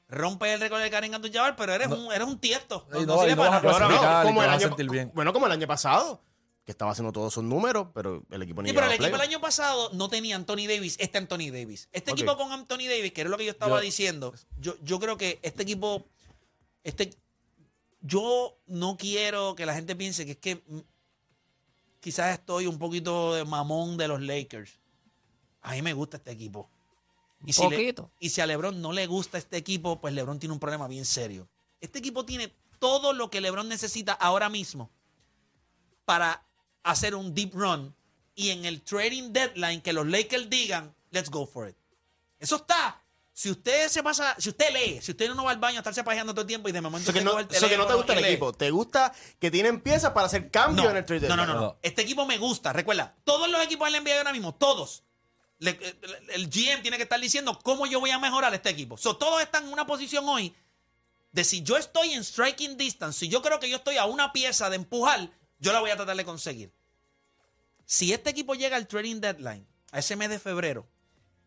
rompes 0.09 0.53
el 0.53 0.61
récord 0.61 0.81
de 0.83 0.91
Karen 0.91 1.15
Abdul-Jabbar, 1.15 1.55
pero 1.55 1.73
eres, 1.75 1.87
un, 1.87 2.13
eres 2.13 2.27
un 2.27 2.39
tiesto. 2.41 2.87
No, 2.91 3.01
no 3.01 3.07
no- 3.07 3.21
sirve 3.23 3.37
para 3.37 3.61
nada. 3.61 4.25
Bueno, 5.15 5.33
como 5.33 5.47
el 5.47 5.53
año 5.53 5.67
pasado, 5.69 6.21
que 6.65 6.71
estaba 6.73 6.93
haciendo 6.93 7.11
todos 7.13 7.35
sus 7.35 7.43
números, 7.43 7.89
pero 7.93 8.23
el 8.31 8.43
equipo 8.43 8.63
ni 8.63 8.69
Sí, 8.69 8.75
pero 8.75 8.87
el 8.87 8.93
equipo 8.93 9.17
el 9.17 9.21
año 9.21 9.41
pasado 9.41 9.91
no 9.95 10.09
tenía 10.09 10.37
Anthony 10.37 10.67
Davis, 10.69 10.97
este 11.01 11.19
Anthony 11.19 11.51
Davis. 11.53 11.89
Este 11.93 12.13
Ok. 12.13 12.19
equipo 12.19 12.37
con 12.37 12.53
Anthony 12.53 12.87
Davis, 12.89 13.13
que 13.13 13.21
era 13.23 13.31
lo 13.31 13.37
que 13.37 13.45
yo 13.47 13.51
estaba 13.51 13.79
Yo- 13.79 13.83
diciendo, 13.83 14.33
yo, 14.59 14.77
yo 14.83 15.01
creo 15.01 15.17
que 15.17 15.41
este 15.43 15.63
equipo, 15.65 16.07
este, 16.85 17.11
yo 18.01 18.57
no 18.67 18.97
quiero 18.97 19.55
que 19.57 19.67
la 19.67 19.75
gente 19.75 19.97
piense 19.97 20.25
que 20.25 20.33
es 20.33 20.39
que 20.39 20.63
quizás 22.01 22.39
estoy 22.39 22.67
un 22.67 22.79
poquito 22.79 23.35
de 23.35 23.45
mamón 23.45 23.97
de 23.97 24.09
los 24.09 24.21
Lakers. 24.21 24.79
A 25.63 25.73
mí 25.73 25.83
me 25.83 25.93
gusta 25.95 26.17
este 26.19 26.31
equipo. 26.33 26.69
Y 27.45 27.53
si, 27.53 27.63
le- 27.63 27.77
Poquito. 27.77 28.11
y 28.21 28.29
si 28.31 28.41
a 28.41 28.47
LeBron 28.47 28.81
no 28.81 28.93
le 28.93 29.07
gusta 29.09 29.37
este 29.39 29.57
equipo, 29.57 30.01
pues 30.01 30.15
LeBron 30.15 30.39
tiene 30.39 30.53
un 30.53 30.61
problema 30.61 30.87
bien 30.87 31.05
serio. 31.05 31.49
Este 31.81 31.99
equipo 31.99 32.25
tiene 32.25 32.53
todo 32.79 33.13
lo 33.13 33.31
que 33.31 33.41
LeBron 33.41 33.69
necesita 33.69 34.13
ahora 34.13 34.49
mismo 34.49 34.91
para 36.05 36.45
hacer 36.83 37.15
un 37.15 37.35
deep 37.35 37.53
run 37.55 37.95
y 38.35 38.51
en 38.51 38.65
el 38.65 38.83
trading 38.83 39.33
deadline 39.33 39.81
que 39.83 39.93
los 39.93 40.07
Lakers 40.07 40.49
digan, 40.49 40.95
let's 41.11 41.31
go 41.31 41.47
for 41.47 41.69
it. 41.69 41.77
Eso 42.39 42.57
está. 42.57 42.99
Si 43.35 43.51
usted 43.51 43.89
se 43.89 44.03
pasa, 44.03 44.35
si 44.39 44.51
usted 44.51 44.73
lee, 44.75 45.01
si 45.01 45.13
usted 45.13 45.31
no 45.35 45.45
va 45.45 45.53
al 45.53 45.59
baño 45.59 45.77
a 45.77 45.81
estarse 45.81 46.05
pajeando 46.05 46.35
todo 46.35 46.43
el 46.43 46.47
tiempo 46.47 46.69
y 46.69 46.73
de 46.73 46.81
momento 46.83 47.11
Eso 47.11 47.19
que, 47.19 47.25
no, 47.25 47.37
que 47.49 47.77
no 47.79 47.87
te 47.87 47.95
gusta 47.95 48.13
el 48.13 48.21
lee. 48.23 48.29
equipo. 48.29 48.53
Te 48.53 48.71
gusta 48.71 49.15
que 49.39 49.51
tienen 49.51 49.81
piezas 49.81 50.11
para 50.13 50.27
hacer 50.27 50.51
cambios 50.51 50.85
No, 50.85 50.91
en 50.91 50.97
el 50.99 51.05
trade 51.07 51.29
no, 51.29 51.37
no, 51.37 51.47
no, 51.47 51.55
no. 51.55 51.77
Este 51.83 52.03
equipo 52.03 52.27
me 52.27 52.37
gusta. 52.37 52.73
Recuerda, 52.75 53.15
todos 53.25 53.49
los 53.49 53.63
equipos 53.63 53.91
del 53.91 54.03
NBA 54.03 54.19
ahora 54.19 54.33
mismo, 54.33 54.55
todos. 54.55 55.03
le- 55.61 55.71
eh, 55.81 56.01
el 56.35 56.51
GM 56.51 56.83
tiene 56.83 56.99
que 56.99 57.05
estar 57.05 57.19
diciendo 57.21 57.59
cómo 57.63 57.87
yo 57.87 58.01
voy 58.01 58.11
a 58.11 58.19
mejorar 58.19 58.53
este 58.53 58.69
equipo. 58.69 58.99
So, 58.99 59.17
todos 59.17 59.41
están 59.41 59.65
en 59.67 59.73
una 59.73 59.87
posición 59.87 60.29
hoy 60.29 60.55
de 61.31 61.45
si 61.45 61.63
yo 61.63 61.79
estoy 61.79 62.13
en 62.13 62.25
striking 62.25 62.77
distance, 62.77 63.19
si 63.21 63.29
yo 63.29 63.41
creo 63.41 63.59
que 63.61 63.71
yo 63.71 63.77
estoy 63.77 63.97
a 63.97 64.05
una 64.05 64.33
pieza 64.35 64.69
de 64.69 64.77
empujar, 64.77 65.31
yo 65.63 65.73
la 65.73 65.79
voy 65.79 65.91
a 65.91 65.97
tratar 65.97 66.17
de 66.17 66.25
conseguir. 66.25 66.73
Si 67.87 68.13
este 68.13 68.31
equipo 68.31 68.55
llega 68.55 68.77
al 68.77 68.89
trading 68.89 69.21
deadline, 69.21 69.65
a 69.93 70.01
ese 70.01 70.17
mes 70.17 70.29
de 70.29 70.41
febrero, 70.41 70.89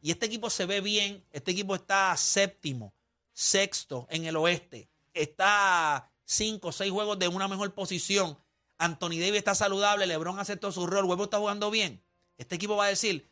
y 0.02 0.12
este 0.12 0.26
equipo 0.26 0.50
se 0.50 0.66
ve 0.66 0.80
bien, 0.80 1.26
este 1.34 1.52
equipo 1.52 1.76
está 1.76 2.16
séptimo, 2.16 2.94
sexto 3.34 4.08
en 4.10 4.24
el 4.24 4.38
oeste, 4.38 4.88
está 5.14 6.10
cinco 6.24 6.70
o 6.70 6.72
seis 6.72 6.92
juegos 6.92 7.20
de 7.20 7.28
una 7.28 7.50
mejor 7.50 7.74
posición, 7.74 8.40
Anthony 8.78 9.20
Davis 9.20 9.36
está 9.36 9.54
saludable, 9.54 10.08
LeBron 10.08 10.40
aceptó 10.40 10.72
su 10.72 10.88
rol, 10.88 11.04
Huevo 11.04 11.26
está 11.26 11.38
jugando 11.38 11.70
bien, 11.70 12.02
este 12.38 12.56
equipo 12.56 12.78
va 12.78 12.86
a 12.86 12.90
decir, 12.90 13.30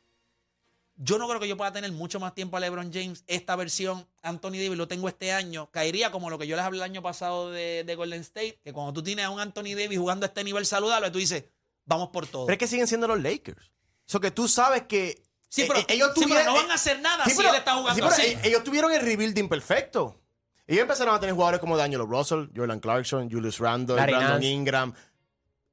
yo 0.96 1.18
no 1.18 1.28
creo 1.28 1.40
que 1.40 1.48
yo 1.48 1.58
pueda 1.58 1.72
tener 1.74 1.92
mucho 1.92 2.20
más 2.20 2.34
tiempo 2.36 2.58
a 2.58 2.60
LeBron 2.60 2.92
James. 2.94 3.24
Esta 3.28 3.56
versión, 3.56 4.06
Anthony 4.22 4.52
Davis, 4.52 4.78
lo 4.78 4.88
tengo 4.88 5.08
este 5.10 5.32
año. 5.32 5.70
Caería 5.72 6.12
como 6.12 6.30
lo 6.30 6.38
que 6.38 6.48
yo 6.48 6.56
les 6.56 6.64
hablé 6.66 6.78
el 6.80 6.84
año 6.84 7.02
pasado 7.02 7.52
de, 7.52 7.84
de 7.84 7.96
Golden 7.96 8.22
State, 8.22 8.60
que 8.64 8.74
cuando 8.74 8.94
tú 8.94 9.02
tienes 9.04 9.26
a 9.26 9.30
un 9.30 9.40
Anthony 9.40 9.76
Davis 9.76 9.98
jugando 9.98 10.26
a 10.26 10.28
este 10.28 10.44
nivel 10.44 10.66
saludable, 10.66 11.10
tú 11.12 11.18
dices, 11.20 11.46
vamos 11.86 12.10
por 12.10 12.28
todo. 12.28 12.46
Pero 12.46 12.54
es 12.54 12.60
que 12.60 12.68
siguen 12.68 12.88
siendo 12.88 13.08
los 13.08 13.22
Lakers. 13.22 13.72
Eso 14.08 14.20
que 14.20 14.32
tú 14.32 14.48
sabes 14.48 14.84
que. 14.84 15.24
Sí, 15.50 15.64
eh, 15.64 15.66
pero, 15.68 15.80
eh, 15.80 15.86
ellos 15.90 16.12
sí, 16.16 16.22
pero 16.26 16.28
tuvieron- 16.36 16.46
no 16.46 16.62
van 16.62 16.72
a 16.72 16.76
hacer 16.76 17.00
nada 17.00 17.24
Sí, 17.26 17.32
si 17.32 17.38
pero- 17.38 17.50
él 17.50 17.56
está 17.56 17.74
jugando 17.76 17.94
sí, 17.96 18.02
pero 18.02 18.14
así. 18.14 18.38
e- 18.44 18.48
Ellos 18.50 18.64
tuvieron 18.64 18.92
el 18.94 19.02
rebuilding 19.02 19.48
perfecto. 19.50 20.20
Ellos 20.66 20.82
empezaron 20.84 21.14
a 21.16 21.20
tener 21.20 21.34
jugadores 21.36 21.60
como 21.60 21.76
Daniel 21.76 22.02
Russell, 22.08 22.48
Jordan 22.56 22.80
Clarkson, 22.80 23.30
Julius 23.30 23.60
Randle, 23.60 23.96
Brandon 23.96 24.20
Nance. 24.24 24.46
Ingram 24.48 24.94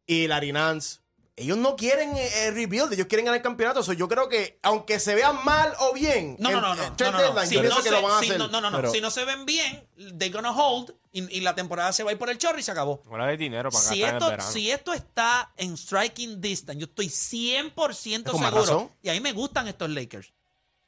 y 0.06 0.26
Larry 0.26 0.52
Nance. 0.52 0.98
Ellos 1.40 1.56
no 1.56 1.74
quieren 1.74 2.14
eh, 2.16 2.28
eh, 2.46 2.50
rebuild, 2.50 2.92
ellos 2.92 3.06
quieren 3.06 3.24
ganar 3.24 3.38
el 3.38 3.42
campeonato. 3.42 3.82
So, 3.82 3.92
yo 3.94 4.06
creo 4.08 4.28
que, 4.28 4.58
aunque 4.62 5.00
se 5.00 5.14
vean 5.14 5.42
mal 5.44 5.72
o 5.80 5.92
bien, 5.94 6.36
No, 6.38 6.50
no, 6.50 6.60
no, 6.60 6.74
no. 6.74 6.84
en 6.84 6.96
trade 6.96 7.12
no, 7.12 7.18
no, 7.18 7.24
no. 7.24 7.34
deadline, 7.34 7.48
Si 7.48 7.54
no 7.68 7.76
que 7.76 7.82
se- 7.82 7.90
lo 7.90 8.02
van 8.02 8.12
a 8.12 8.18
si 8.20 8.26
hacer. 8.26 8.38
no, 8.38 8.48
no, 8.48 8.60
no, 8.60 8.70
no. 8.70 8.76
Pero- 8.76 8.92
Si 8.92 9.00
no 9.00 9.10
se 9.10 9.24
ven 9.24 9.46
bien, 9.46 9.88
they're 10.18 10.28
gonna 10.30 10.52
hold 10.52 10.94
y, 11.12 11.38
y 11.38 11.40
la 11.40 11.54
temporada 11.54 11.92
se 11.92 12.02
va 12.04 12.10
a 12.10 12.12
ir 12.12 12.18
por 12.18 12.28
el 12.30 12.36
chorro 12.38 12.58
y 12.58 12.62
se 12.62 12.70
acabó. 12.70 13.02
Ahora 13.10 13.26
hay 13.26 13.36
dinero 13.36 13.70
para 13.70 13.82
Si 13.82 14.02
en 14.02 14.16
esto, 14.16 14.40
si 14.52 14.70
esto 14.70 14.92
está 14.92 15.52
en 15.56 15.76
striking 15.76 16.40
distance, 16.40 16.78
yo 16.78 16.84
estoy 16.86 17.08
100% 17.08 18.30
Con 18.32 18.40
más 18.40 18.50
seguro. 18.50 18.60
razón. 18.72 18.90
Y 19.02 19.08
a 19.08 19.12
mí 19.14 19.20
me 19.20 19.32
gustan 19.32 19.66
estos 19.66 19.88
Lakers. 19.90 20.32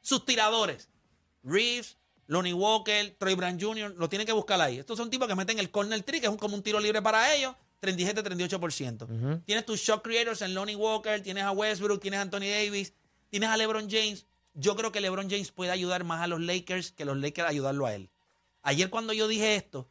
Sus 0.00 0.25
tiradores. 0.26 0.88
Reeves, 1.42 1.97
Lonnie 2.26 2.52
Walker, 2.52 3.16
Troy 3.18 3.35
Brown 3.35 3.59
Jr., 3.61 3.94
lo 3.97 4.09
tienen 4.09 4.26
que 4.26 4.32
buscar 4.32 4.61
ahí. 4.61 4.78
Estos 4.78 4.97
son 4.97 5.11
tipos 5.11 5.26
que 5.28 5.35
meten 5.35 5.59
el 5.59 5.71
corner 5.71 6.02
trick, 6.02 6.21
que 6.21 6.26
es 6.26 6.30
un- 6.32 6.38
como 6.38 6.54
un 6.54 6.62
tiro 6.62 6.78
libre 6.78 7.02
para 7.02 7.35
ellos. 7.35 7.54
37-38%. 7.83 9.43
Tienes 9.45 9.67
tus 9.67 9.81
shot 9.81 10.03
creators 10.03 10.41
en 10.43 10.55
Lonnie 10.55 10.77
Walker, 10.77 11.21
tienes 11.21 11.45
a 11.45 11.51
Westbrook, 11.51 12.01
tienes 12.01 12.19
a 12.19 12.23
Anthony 12.23 12.49
Davis, 12.49 12.95
tienes 13.29 13.49
a 13.51 13.57
LeBron 13.57 13.91
James. 13.91 14.27
Yo 14.55 14.77
creo 14.77 14.93
que 14.93 15.01
LeBron 15.01 15.29
James 15.29 15.51
puede 15.51 15.71
ayudar 15.71 16.05
más 16.05 16.23
a 16.23 16.27
los 16.29 16.41
Lakers 16.41 16.93
que 16.93 17.05
los 17.05 17.17
Lakers 17.17 17.49
ayudarlo 17.49 17.87
a 17.87 17.95
él. 17.95 18.11
Ayer 18.62 18.89
cuando 18.89 19.12
yo 19.12 19.27
dije 19.27 19.57
esto, 19.57 19.89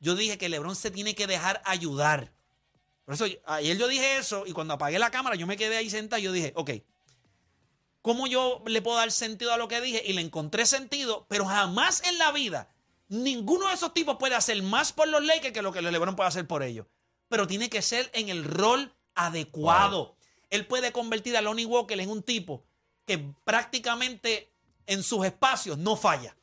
yo 0.00 0.14
dije 0.14 0.36
que 0.36 0.48
LeBron 0.48 0.76
se 0.76 0.90
tiene 0.90 1.14
que 1.14 1.26
dejar 1.26 1.62
ayudar. 1.64 2.32
Por 3.04 3.14
eso, 3.14 3.24
ayer 3.46 3.78
yo 3.78 3.88
dije 3.88 4.18
eso 4.18 4.44
y 4.46 4.52
cuando 4.52 4.74
apagué 4.74 4.98
la 4.98 5.10
cámara 5.10 5.36
yo 5.36 5.46
me 5.46 5.56
quedé 5.56 5.76
ahí 5.78 5.88
sentado 5.88 6.20
y 6.20 6.24
yo 6.24 6.32
dije, 6.32 6.52
ok, 6.54 6.70
¿cómo 8.02 8.26
yo 8.26 8.62
le 8.66 8.82
puedo 8.82 8.98
dar 8.98 9.10
sentido 9.10 9.52
a 9.52 9.56
lo 9.56 9.66
que 9.68 9.80
dije? 9.80 10.02
Y 10.06 10.12
le 10.12 10.20
encontré 10.20 10.66
sentido, 10.66 11.26
pero 11.28 11.46
jamás 11.46 12.02
en 12.04 12.18
la 12.18 12.32
vida 12.32 12.68
ninguno 13.10 13.68
de 13.68 13.74
esos 13.74 13.92
tipos 13.92 14.16
puede 14.16 14.34
hacer 14.34 14.62
más 14.62 14.92
por 14.92 15.08
los 15.08 15.22
Lakers 15.24 15.52
que 15.52 15.62
lo 15.62 15.72
que 15.72 15.82
LeBron 15.82 16.16
puede 16.16 16.28
hacer 16.28 16.46
por 16.46 16.62
ellos. 16.62 16.86
Pero 17.30 17.46
tiene 17.46 17.70
que 17.70 17.80
ser 17.80 18.10
en 18.12 18.28
el 18.28 18.44
rol 18.44 18.92
adecuado. 19.14 20.16
Él 20.50 20.66
puede 20.66 20.92
convertir 20.92 21.36
a 21.36 21.40
Lonnie 21.40 21.64
Walker 21.64 21.98
en 21.98 22.10
un 22.10 22.22
tipo 22.22 22.64
que 23.06 23.18
prácticamente 23.44 24.52
en 24.86 25.02
sus 25.02 25.24
espacios 25.24 25.78
no 25.78 25.96
falla. 25.96 26.36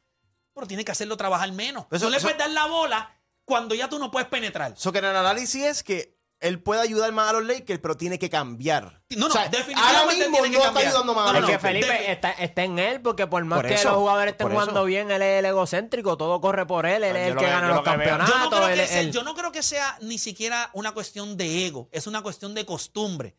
Pero 0.56 0.66
tiene 0.66 0.84
que 0.86 0.92
hacerlo 0.92 1.18
trabajar 1.18 1.52
menos. 1.52 1.86
Eso- 1.92 2.06
no 2.06 2.10
le 2.12 2.18
eso- 2.18 2.26
puedes 2.28 2.40
dar 2.40 2.50
la 2.50 2.66
bola 2.66 3.14
cuando 3.46 3.76
ya 3.76 3.90
tú 3.90 4.00
no 4.00 4.10
puedes 4.10 4.28
penetrar. 4.30 4.76
So 4.78 4.92
que 4.92 5.00
en 5.00 5.06
el 5.06 5.16
análisis 5.16 5.62
es 5.64 5.84
que 5.84 6.17
él 6.40 6.62
puede 6.62 6.82
ayudar 6.82 7.12
más 7.12 7.30
a 7.30 7.34
los 7.34 7.46
Lakers, 7.46 7.80
pero 7.80 7.98
tiene 7.98 8.20
que 8.20 8.30
cambiar. 8.30 9.02
No, 9.10 9.22
no, 9.22 9.26
O 9.28 9.30
sea, 9.32 9.48
definitivamente 9.50 9.98
ahora 10.00 10.14
mismo 10.14 10.38
tiene 10.38 10.52
que 10.52 10.58
no 10.58 10.66
está 10.68 10.80
ayudando 10.80 11.14
más 11.16 11.24
No, 11.24 11.30
a 11.30 11.34
los 11.42 11.50
Es 11.50 11.56
no, 11.56 11.60
que 11.62 11.74
Lakers. 11.74 11.88
Felipe 11.88 12.12
está, 12.12 12.32
está 12.32 12.64
en 12.64 12.80
él, 12.80 13.02
porque 13.02 13.26
por 13.28 13.44
más 13.46 13.58
Por 13.60 13.68
que 13.68 13.74
eso, 13.76 13.90
los 13.90 13.98
jugadores 13.98 14.32
estén 14.34 14.50
jugando 14.50 14.72
eso. 14.74 14.84
bien, 14.86 15.10
él 15.12 15.22
es 15.22 15.40
el 15.40 15.46
egocéntrico, 15.46 16.16
todo 16.18 16.40
corre 16.40 16.66
por 16.68 16.86
él, 16.86 17.04
él 17.04 17.16
es 17.16 17.28
el 17.30 17.34
que 17.38 17.46
que- 17.46 17.50
gana 17.50 17.62
yo 17.62 17.76
los 17.76 17.78
lo 17.78 17.84
que 17.84 17.90
veo- 17.98 18.06
Yo 18.10 18.18
no, 18.18 18.18
campeonatos. 18.26 18.60
creo 18.60 18.70
él- 18.70 18.80
que 18.80 18.88
sea, 18.88 19.00
él- 19.02 19.12
yo 19.12 19.24
no 19.24 19.34
creo 19.36 19.52
que 19.52 19.64
sea 19.64 19.98
ni 20.02 20.18
siquiera 20.20 20.70
una 20.74 20.92
cuestión 20.94 21.38
de 21.38 21.66
ego, 21.66 21.90
es 21.92 22.06
una 22.08 22.22
cuestión 22.22 22.54
de 22.54 22.66
costumbre. 22.66 23.36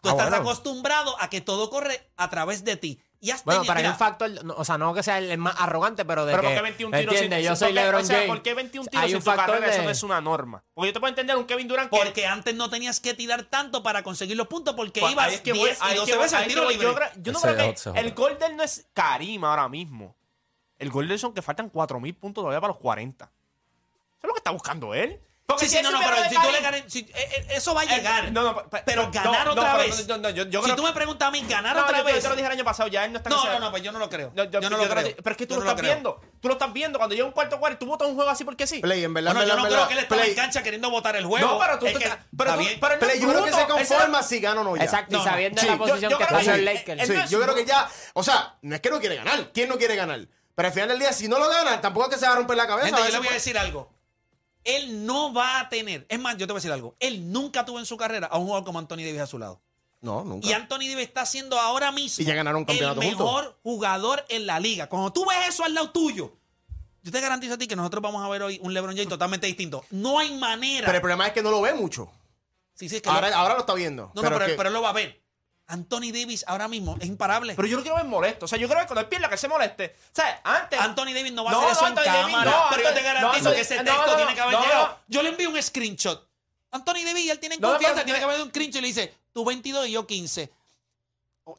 Tú 0.00 0.10
Ah, 0.10 0.12
estás 0.12 0.28
bueno. 0.30 0.44
acostumbrado 0.44 1.16
a 1.20 1.28
que 1.28 1.40
todo 1.40 1.70
corre 1.70 2.08
a 2.16 2.30
través 2.30 2.62
de 2.64 2.76
ti. 2.76 3.00
Bueno, 3.44 3.64
para 3.64 3.80
mira, 3.80 3.88
que 3.88 3.92
un 3.92 3.98
factor, 3.98 4.30
o 4.56 4.64
sea, 4.64 4.78
no 4.78 4.94
que 4.94 5.02
sea 5.02 5.18
el 5.18 5.38
más 5.38 5.54
arrogante, 5.58 6.04
pero 6.04 6.24
de 6.24 6.32
pero 6.32 6.42
que, 6.42 6.48
¿por 6.48 6.56
qué 6.56 6.62
21 6.62 6.98
tiros 6.98 7.14
entiende, 7.14 7.36
sin, 7.36 7.46
yo 7.46 7.56
soy 7.56 7.74
porque, 7.74 8.26
¿Por 8.28 8.42
qué 8.42 8.54
21 8.54 8.88
tiros 8.88 9.10
sin 9.10 9.18
tu 9.18 9.24
carrera? 9.24 9.66
De... 9.66 9.72
Eso 9.72 9.82
no 9.82 9.90
es 9.90 10.02
una 10.04 10.20
norma. 10.20 10.62
Porque 10.72 10.88
yo 10.88 10.92
te 10.92 11.00
puedo 11.00 11.08
entender 11.08 11.36
un 11.36 11.44
Kevin 11.44 11.66
Durant 11.66 11.90
Porque 11.90 12.26
antes 12.26 12.54
no 12.54 12.70
tenías 12.70 13.00
que 13.00 13.14
tirar 13.14 13.44
tanto 13.44 13.82
para 13.82 14.04
conseguir 14.04 14.36
los 14.36 14.46
puntos 14.46 14.74
porque 14.74 15.00
pues, 15.00 15.12
ibas 15.12 15.32
es 15.32 15.40
que 15.40 15.52
10 15.52 15.78
voy, 15.78 15.92
y 15.92 15.96
12 15.96 16.16
veces 16.16 16.32
al 16.34 16.46
tiro 16.46 16.68
libre. 16.68 16.86
Yo, 17.16 17.32
no 17.32 17.40
creo 17.40 17.56
que 17.56 17.74
el 17.98 18.14
gol 18.14 18.38
del 18.38 18.56
no 18.56 18.62
es 18.62 18.86
Karim 18.92 19.44
ahora 19.44 19.68
mismo. 19.68 20.14
El 20.78 20.90
gol 20.90 21.08
de 21.08 21.18
son 21.18 21.34
que 21.34 21.42
faltan 21.42 21.72
4.000 21.72 22.14
puntos 22.16 22.42
todavía 22.42 22.60
para 22.60 22.72
los 22.72 22.80
40. 22.80 23.24
Eso 23.24 23.32
es 24.22 24.28
lo 24.28 24.32
que 24.32 24.38
está 24.38 24.52
buscando 24.52 24.94
él. 24.94 25.20
Porque 25.48 25.66
si 25.66 25.80
no, 25.80 25.90
no, 25.90 25.98
pero 25.98 26.28
si 26.28 26.34
tú 26.34 26.52
le 26.52 26.60
ganas, 26.60 26.94
eh, 26.94 27.06
eh, 27.14 27.46
eso 27.52 27.72
va 27.72 27.80
a 27.80 27.84
llegar. 27.86 28.30
No, 28.32 28.42
no, 28.42 28.68
pero, 28.84 29.10
ganar 29.10 29.48
otra 29.48 29.78
vez. 29.78 30.06
Yo, 30.06 30.44
yo 30.44 30.62
si 30.62 30.76
tú 30.76 30.82
me 30.82 30.92
preguntas 30.92 31.26
a 31.26 31.30
mí, 31.30 31.42
ganar 31.48 31.74
otra 31.74 32.00
yo, 32.00 32.04
vez. 32.04 32.16
Yo 32.16 32.20
te 32.20 32.28
lo 32.28 32.36
dije 32.36 32.46
el 32.48 32.52
año 32.52 32.64
pasado, 32.64 32.90
ya 32.90 33.06
él 33.06 33.12
no 33.12 33.16
está 33.16 33.30
No, 33.30 33.42
no, 33.42 33.58
no, 33.58 33.70
pues 33.70 33.82
yo 33.82 33.90
no 33.90 33.98
lo 33.98 34.10
creo. 34.10 34.30
yo, 34.34 34.60
no 34.60 34.76
lo 34.76 34.86
creo. 34.86 35.16
Pero 35.16 35.30
es 35.30 35.36
que 35.38 35.46
tú 35.46 35.54
lo 35.54 35.62
estás 35.62 35.80
viendo. 35.80 36.20
Tú 36.38 36.48
lo 36.48 36.54
estás 36.54 36.70
viendo. 36.70 36.98
Cuando 36.98 37.14
llega 37.14 37.26
un 37.26 37.32
cuarto 37.32 37.58
cuarto, 37.58 37.78
tú 37.78 37.86
votas 37.86 38.08
un 38.08 38.14
juego 38.14 38.30
así 38.30 38.44
porque 38.44 38.66
sí. 38.66 38.80
Play, 38.80 39.02
en 39.02 39.14
verdad. 39.14 39.32
Bueno, 39.32 39.48
yo 39.48 39.56
no 39.56 39.66
creo 39.66 39.88
que 39.88 39.94
él 39.94 40.00
está 40.00 40.26
en 40.26 40.34
cancha 40.34 40.62
queriendo 40.62 40.90
votar 40.90 41.16
el 41.16 41.24
juego. 41.24 41.46
No, 41.46 41.58
pero 41.58 41.78
tú. 41.78 41.86
Pero 42.36 42.98
Play, 42.98 43.18
yo 43.18 43.28
creo 43.28 43.44
que 43.44 43.52
se 43.52 43.66
conforma 43.66 44.22
si 44.22 44.40
gana 44.40 44.60
o 44.60 44.64
no 44.64 44.76
ya. 44.76 44.84
Exacto, 44.84 45.16
y 45.16 45.24
sabiendo 45.24 45.62
la 45.62 45.78
posición 45.78 46.12
que 46.14 46.24
está 46.24 46.54
el 46.54 46.64
Lakers. 46.66 47.30
Yo 47.30 47.40
creo 47.40 47.54
que 47.54 47.64
ya. 47.64 47.88
O 48.12 48.22
sea, 48.22 48.58
no 48.60 48.74
es 48.74 48.82
que 48.82 48.90
no 48.90 49.00
quiere 49.00 49.16
ganar. 49.16 49.50
¿Quién 49.54 49.70
no 49.70 49.78
quiere 49.78 49.96
ganar? 49.96 50.28
Pero 50.54 50.68
al 50.68 50.74
final 50.74 50.88
del 50.88 50.98
día, 50.98 51.12
si 51.14 51.26
no 51.26 51.38
lo 51.38 51.48
ganan, 51.48 51.80
tampoco 51.80 52.08
es 52.08 52.14
que 52.14 52.20
se 52.20 52.26
va 52.26 52.32
a 52.32 52.36
romper 52.36 52.56
la 52.56 52.66
cabeza. 52.66 52.88
Gente, 52.88 53.02
yo 53.04 53.12
le 53.12 53.18
voy 53.18 53.28
a 53.28 53.32
decir 53.32 53.56
algo. 53.56 53.97
Él 54.68 55.06
no 55.06 55.32
va 55.32 55.60
a 55.60 55.68
tener. 55.70 56.04
Es 56.10 56.20
más, 56.20 56.36
yo 56.36 56.46
te 56.46 56.52
voy 56.52 56.58
a 56.58 56.60
decir 56.60 56.72
algo. 56.72 56.94
Él 57.00 57.32
nunca 57.32 57.64
tuvo 57.64 57.78
en 57.78 57.86
su 57.86 57.96
carrera 57.96 58.26
a 58.26 58.36
un 58.36 58.44
jugador 58.44 58.66
como 58.66 58.78
Anthony 58.78 58.98
Davis 58.98 59.20
a 59.20 59.26
su 59.26 59.38
lado. 59.38 59.62
No, 60.02 60.22
nunca. 60.24 60.46
Y 60.46 60.52
Anthony 60.52 60.90
Davis 60.90 61.08
está 61.08 61.24
siendo 61.24 61.58
ahora 61.58 61.90
mismo 61.90 62.22
y 62.22 62.26
ya 62.26 62.34
ganaron 62.34 62.66
el 62.68 62.96
mejor 62.96 63.58
jugador 63.62 64.24
en 64.28 64.46
la 64.46 64.60
liga. 64.60 64.88
Cuando 64.88 65.10
tú 65.10 65.24
ves 65.26 65.48
eso 65.48 65.64
al 65.64 65.72
lado 65.72 65.90
tuyo, 65.90 66.36
yo 67.02 67.10
te 67.10 67.20
garantizo 67.20 67.54
a 67.54 67.58
ti 67.58 67.66
que 67.66 67.76
nosotros 67.76 68.02
vamos 68.02 68.22
a 68.22 68.28
ver 68.28 68.42
hoy 68.42 68.60
un 68.62 68.74
LeBron 68.74 68.94
James 68.94 69.08
totalmente 69.08 69.46
distinto. 69.46 69.84
No 69.90 70.18
hay 70.18 70.36
manera. 70.36 70.84
Pero 70.84 70.96
el 70.96 71.00
problema 71.00 71.26
es 71.26 71.32
que 71.32 71.42
no 71.42 71.50
lo 71.50 71.62
ve 71.62 71.72
mucho. 71.72 72.10
Sí, 72.74 72.90
sí, 72.90 73.00
que 73.00 73.08
ahora, 73.08 73.30
lo, 73.54 73.60
está 73.60 73.72
viendo. 73.72 74.12
No, 74.14 74.22
no, 74.22 74.28
pero, 74.28 74.54
pero 74.54 74.68
él 74.68 74.74
lo 74.74 74.82
va 74.82 74.90
a 74.90 74.92
ver. 74.92 75.20
Anthony 75.68 76.12
Davis 76.12 76.44
ahora 76.48 76.66
mismo 76.66 76.96
es 76.98 77.06
imparable. 77.06 77.54
Pero 77.54 77.68
yo 77.68 77.76
lo 77.76 77.82
quiero 77.82 77.96
ver 77.96 78.06
molesto. 78.06 78.46
O 78.46 78.48
sea, 78.48 78.58
yo 78.58 78.66
quiero 78.66 78.80
ver 78.80 78.86
cuando 78.86 79.02
él 79.02 79.06
pierda 79.08 79.28
que 79.28 79.36
se 79.36 79.48
moleste. 79.48 79.94
O 79.96 80.14
sea, 80.14 80.40
antes. 80.42 80.80
Anthony 80.80 81.12
Davis 81.14 81.32
no 81.32 81.44
va 81.44 81.50
a 81.50 81.52
no, 81.52 81.60
a 81.60 81.70
hacer 81.70 81.72
eso 81.72 81.82
no, 81.82 81.88
en 81.88 81.98
Anthony 81.98 82.04
cámara. 82.04 82.50
Davis, 82.50 82.56
no, 82.56 82.66
pero 82.70 82.82
yo 82.82 82.94
te 82.94 83.02
garantizo 83.02 83.52
que 83.52 83.60
ese 83.60 83.84
texto 83.84 84.16
tiene 84.16 84.34
que 84.34 84.40
haber 84.40 84.58
llegado. 84.58 84.98
Yo 85.06 85.22
le 85.22 85.28
envío 85.28 85.50
un 85.50 85.62
screenshot. 85.62 86.26
Anthony 86.70 87.04
Davis, 87.04 87.30
él 87.30 87.38
tiene 87.38 87.58
confianza, 87.58 88.04
tiene 88.04 88.18
eh. 88.18 88.20
que 88.20 88.24
haber 88.24 88.40
un 88.42 88.48
screenshot 88.48 88.78
y 88.78 88.82
le 88.82 88.88
dice, 88.88 89.14
tú 89.32 89.44
22 89.44 89.88
y 89.88 89.92
yo 89.92 90.06
15 90.06 90.52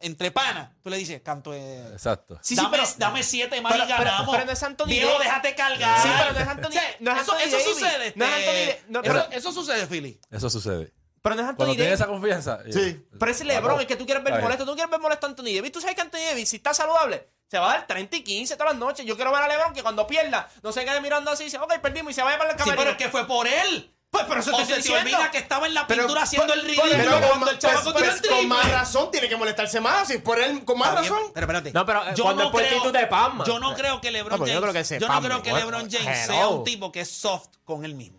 entre 0.02 0.32
panas, 0.32 0.70
tú 0.84 0.90
le 0.90 0.98
dices, 0.98 1.22
canto 1.22 1.54
es. 1.54 1.92
Exacto. 1.92 2.38
Sí, 2.42 2.56
sí, 2.56 2.56
dame, 2.56 2.78
pero, 2.78 2.84
dame 2.98 3.24
siete 3.24 3.60
más 3.62 3.72
pero, 3.72 3.86
y 3.86 3.88
ganamos. 3.88 4.30
Pero, 4.32 4.46
no 4.46 4.52
es 4.52 4.64
Anthony 4.64 4.86
Diego, 4.88 5.12
Davis. 5.12 5.26
déjate 5.26 5.56
cargar. 5.56 6.02
Sí, 6.02 6.10
pero 6.18 6.34
no 6.34 6.40
es 6.40 6.48
Anthony, 6.48 6.72
o 6.72 7.38
eso, 7.38 7.60
sucede. 7.60 8.14
Eso, 8.16 9.30
eso, 9.32 9.52
sucede, 9.52 9.88
Philly. 9.88 10.20
Eso 10.30 10.50
sucede. 10.50 10.94
Pero 11.22 11.36
no 11.36 11.42
es 11.42 11.48
Anthony 11.50 11.66
Davis. 11.76 11.94
esa 11.94 12.08
confianza. 12.08 12.60
Sí. 12.72 12.80
Eh, 12.80 13.06
pero 13.20 13.32
es 13.32 13.44
LeBron, 13.44 13.80
el 13.80 13.88
que 13.88 13.96
tú 13.96 14.06
quieres 14.06 14.24
ver 14.24 14.42
molesto. 14.42 14.66
Tú 14.66 14.74
quieres 14.74 14.90
ver 14.90 15.00
molesto 15.00 15.26
a 15.26 15.30
Anthony 15.30 15.56
Davis. 15.56 15.72
Tú 15.72 15.82
sabes 15.82 15.96
que 15.96 16.02
Anthony 16.02 16.26
Davis, 16.30 16.50
si 16.50 16.58
está 16.58 16.74
saludable, 16.74 17.28
se 17.50 17.58
va 17.58 17.72
a 17.72 17.78
dar 17.78 17.88
30 17.88 18.18
y 18.18 18.24
15 18.24 18.56
todas 18.56 18.74
las 18.74 18.80
noches. 18.80 19.06
Yo 19.06 19.16
quiero 19.16 19.32
ver 19.32 19.42
a 19.42 19.48
LeBron 19.48 19.74
que 19.74 19.82
cuando 19.82 20.08
pierda, 20.08 20.50
no 20.62 20.72
se 20.72 20.86
quede 20.86 21.02
mirando 21.02 21.32
así 21.32 21.44
y 21.44 21.46
dice, 21.46 21.58
ok, 21.58 21.80
perdimos 21.82 22.12
y 22.12 22.14
se 22.14 22.24
vaya 22.24 22.38
para 22.38 22.52
el 22.52 22.60
Sí, 22.60 22.72
pero 22.76 22.92
es 22.92 22.98
que 22.98 23.10
fue 23.10 23.26
por 23.28 23.48
él. 23.48 23.94
Pues, 24.10 24.26
pero 24.28 24.40
eso 24.40 24.52
te 24.52 24.64
o 24.64 24.66
se 24.66 24.78
diciendo. 24.78 25.18
que 25.32 25.38
estaba 25.38 25.68
en 25.68 25.76
la 25.76 25.86
pintura 25.86 26.08
pues, 26.08 26.24
haciendo 26.24 26.54
el 26.54 26.62
pues, 26.62 26.72
ridículo 26.72 26.94
Pero 26.98 27.12
con, 27.12 27.30
cuando 27.30 27.52
el 27.52 27.58
pues, 27.60 28.22
con 28.28 28.48
más 28.48 28.72
razón 28.72 29.12
tiene 29.12 29.30
que 29.30 29.38
molestarse 29.38 29.80
más. 29.80 30.12
Por 30.24 30.40
él, 30.40 30.66
con 30.66 30.80
más 30.80 30.96
razón. 30.96 31.20
Pero 31.34 31.44
espérate. 31.44 31.72
No, 31.74 31.86
pero 31.86 32.04
eh, 32.08 32.14
Yo 32.16 32.24
cuando 32.24 32.44
no 32.44 32.50
es 32.50 32.52
por 32.52 32.62
creo- 32.62 33.46
Yo 33.46 33.60
no 33.60 33.76
creo 33.76 34.02
que 34.02 34.12
LeBron 34.12 34.40
James. 34.40 35.00
yo 35.00 35.08
no 35.08 35.22
creo 35.22 35.44
que. 35.44 35.54
LeBron 35.54 35.86
oh, 35.86 35.90
James 35.92 36.26
sea 36.26 36.48
un 36.48 36.64
tipo 36.64 36.92
que 36.92 37.02
es 37.02 37.12
soft 37.12 37.50
con 37.64 37.86
él 37.86 37.94
mismo. 37.94 38.19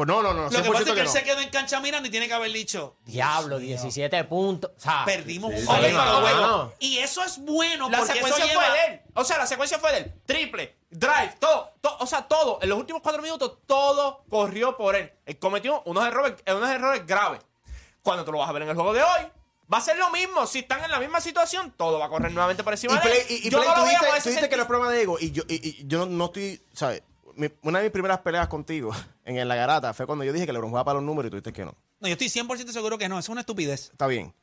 Pues 0.00 0.08
no, 0.08 0.22
no, 0.22 0.32
no. 0.32 0.44
Lo 0.44 0.50
que 0.50 0.70
pasa 0.70 0.78
es 0.78 0.92
que, 0.92 1.00
él 1.02 1.08
se 1.08 1.22
quedó 1.22 1.40
en 1.40 1.50
cancha 1.50 1.78
mirando 1.78 2.08
y 2.08 2.10
tiene 2.10 2.26
que 2.26 2.32
haber 2.32 2.50
dicho. 2.50 2.96
Diablo, 3.04 3.58
17 3.58 4.24
puntos. 4.24 4.70
O 4.74 4.80
sea, 4.80 5.04
Perdimos 5.04 5.52
un 5.52 5.60
sí, 5.60 5.66
juego. 5.66 5.98
No, 5.98 6.72
y 6.78 6.96
eso 7.00 7.22
es 7.22 7.36
bueno 7.36 7.90
la 7.90 8.06
secuencia 8.06 8.46
fue 8.46 8.70
de 8.70 8.86
él. 8.86 9.00
O 9.12 9.24
sea, 9.24 9.36
la 9.36 9.46
secuencia 9.46 9.78
fue 9.78 9.92
de 9.92 9.98
él. 9.98 10.14
Triple, 10.24 10.74
drive, 10.88 11.34
todo, 11.38 11.74
todo, 11.82 11.98
O 11.98 12.06
sea, 12.06 12.22
todo. 12.22 12.60
En 12.62 12.70
los 12.70 12.78
últimos 12.78 13.02
cuatro 13.02 13.20
minutos, 13.20 13.58
todo 13.66 14.24
corrió 14.30 14.74
por 14.78 14.96
él. 14.96 15.12
Él 15.26 15.38
cometió 15.38 15.82
unos 15.84 16.06
errores, 16.06 16.32
unos 16.46 16.70
errores 16.70 17.06
graves. 17.06 17.42
Cuando 18.00 18.24
tú 18.24 18.32
lo 18.32 18.38
vas 18.38 18.48
a 18.48 18.52
ver 18.52 18.62
en 18.62 18.70
el 18.70 18.74
juego 18.74 18.94
de 18.94 19.02
hoy, 19.02 19.20
va 19.70 19.76
a 19.76 19.82
ser 19.82 19.98
lo 19.98 20.08
mismo. 20.08 20.46
Si 20.46 20.60
están 20.60 20.82
en 20.82 20.90
la 20.90 20.98
misma 20.98 21.20
situación, 21.20 21.74
todo 21.76 21.98
va 21.98 22.06
a 22.06 22.08
correr 22.08 22.32
nuevamente 22.32 22.64
por 22.64 22.72
encima 22.72 22.98
y 23.04 23.06
de 23.06 23.20
él. 23.20 23.26
Y, 23.28 23.50
yo 23.50 23.58
play, 23.58 23.68
no 23.68 23.76
lo 23.76 23.82
tú, 23.82 23.86
veo 23.86 23.98
tú 24.00 24.28
dijiste 24.30 24.48
que 24.48 24.56
no 24.56 24.62
es 24.62 24.68
problema 24.68 24.90
de 24.90 25.02
ego. 25.02 25.18
Y 25.20 25.30
yo, 25.30 25.42
yo 25.84 25.98
no, 25.98 26.06
no 26.06 26.24
estoy, 26.24 26.62
¿sabes? 26.72 27.02
una 27.62 27.78
de 27.78 27.84
mis 27.84 27.92
primeras 27.92 28.18
peleas 28.18 28.48
contigo 28.48 28.92
en, 29.24 29.38
en 29.38 29.48
la 29.48 29.54
garata 29.54 29.94
fue 29.94 30.06
cuando 30.06 30.24
yo 30.24 30.32
dije 30.32 30.46
que 30.46 30.52
LeBron 30.52 30.70
jugaba 30.70 30.84
para 30.84 30.94
los 30.96 31.04
números 31.04 31.28
y 31.28 31.30
tú 31.30 31.36
dijiste 31.36 31.52
que 31.52 31.64
no. 31.64 31.74
No, 32.00 32.08
yo 32.08 32.12
estoy 32.12 32.28
100% 32.28 32.70
seguro 32.70 32.98
que 32.98 33.08
no, 33.08 33.18
es 33.18 33.28
una 33.28 33.40
estupidez. 33.40 33.90
Está 33.90 34.06
bien. 34.06 34.34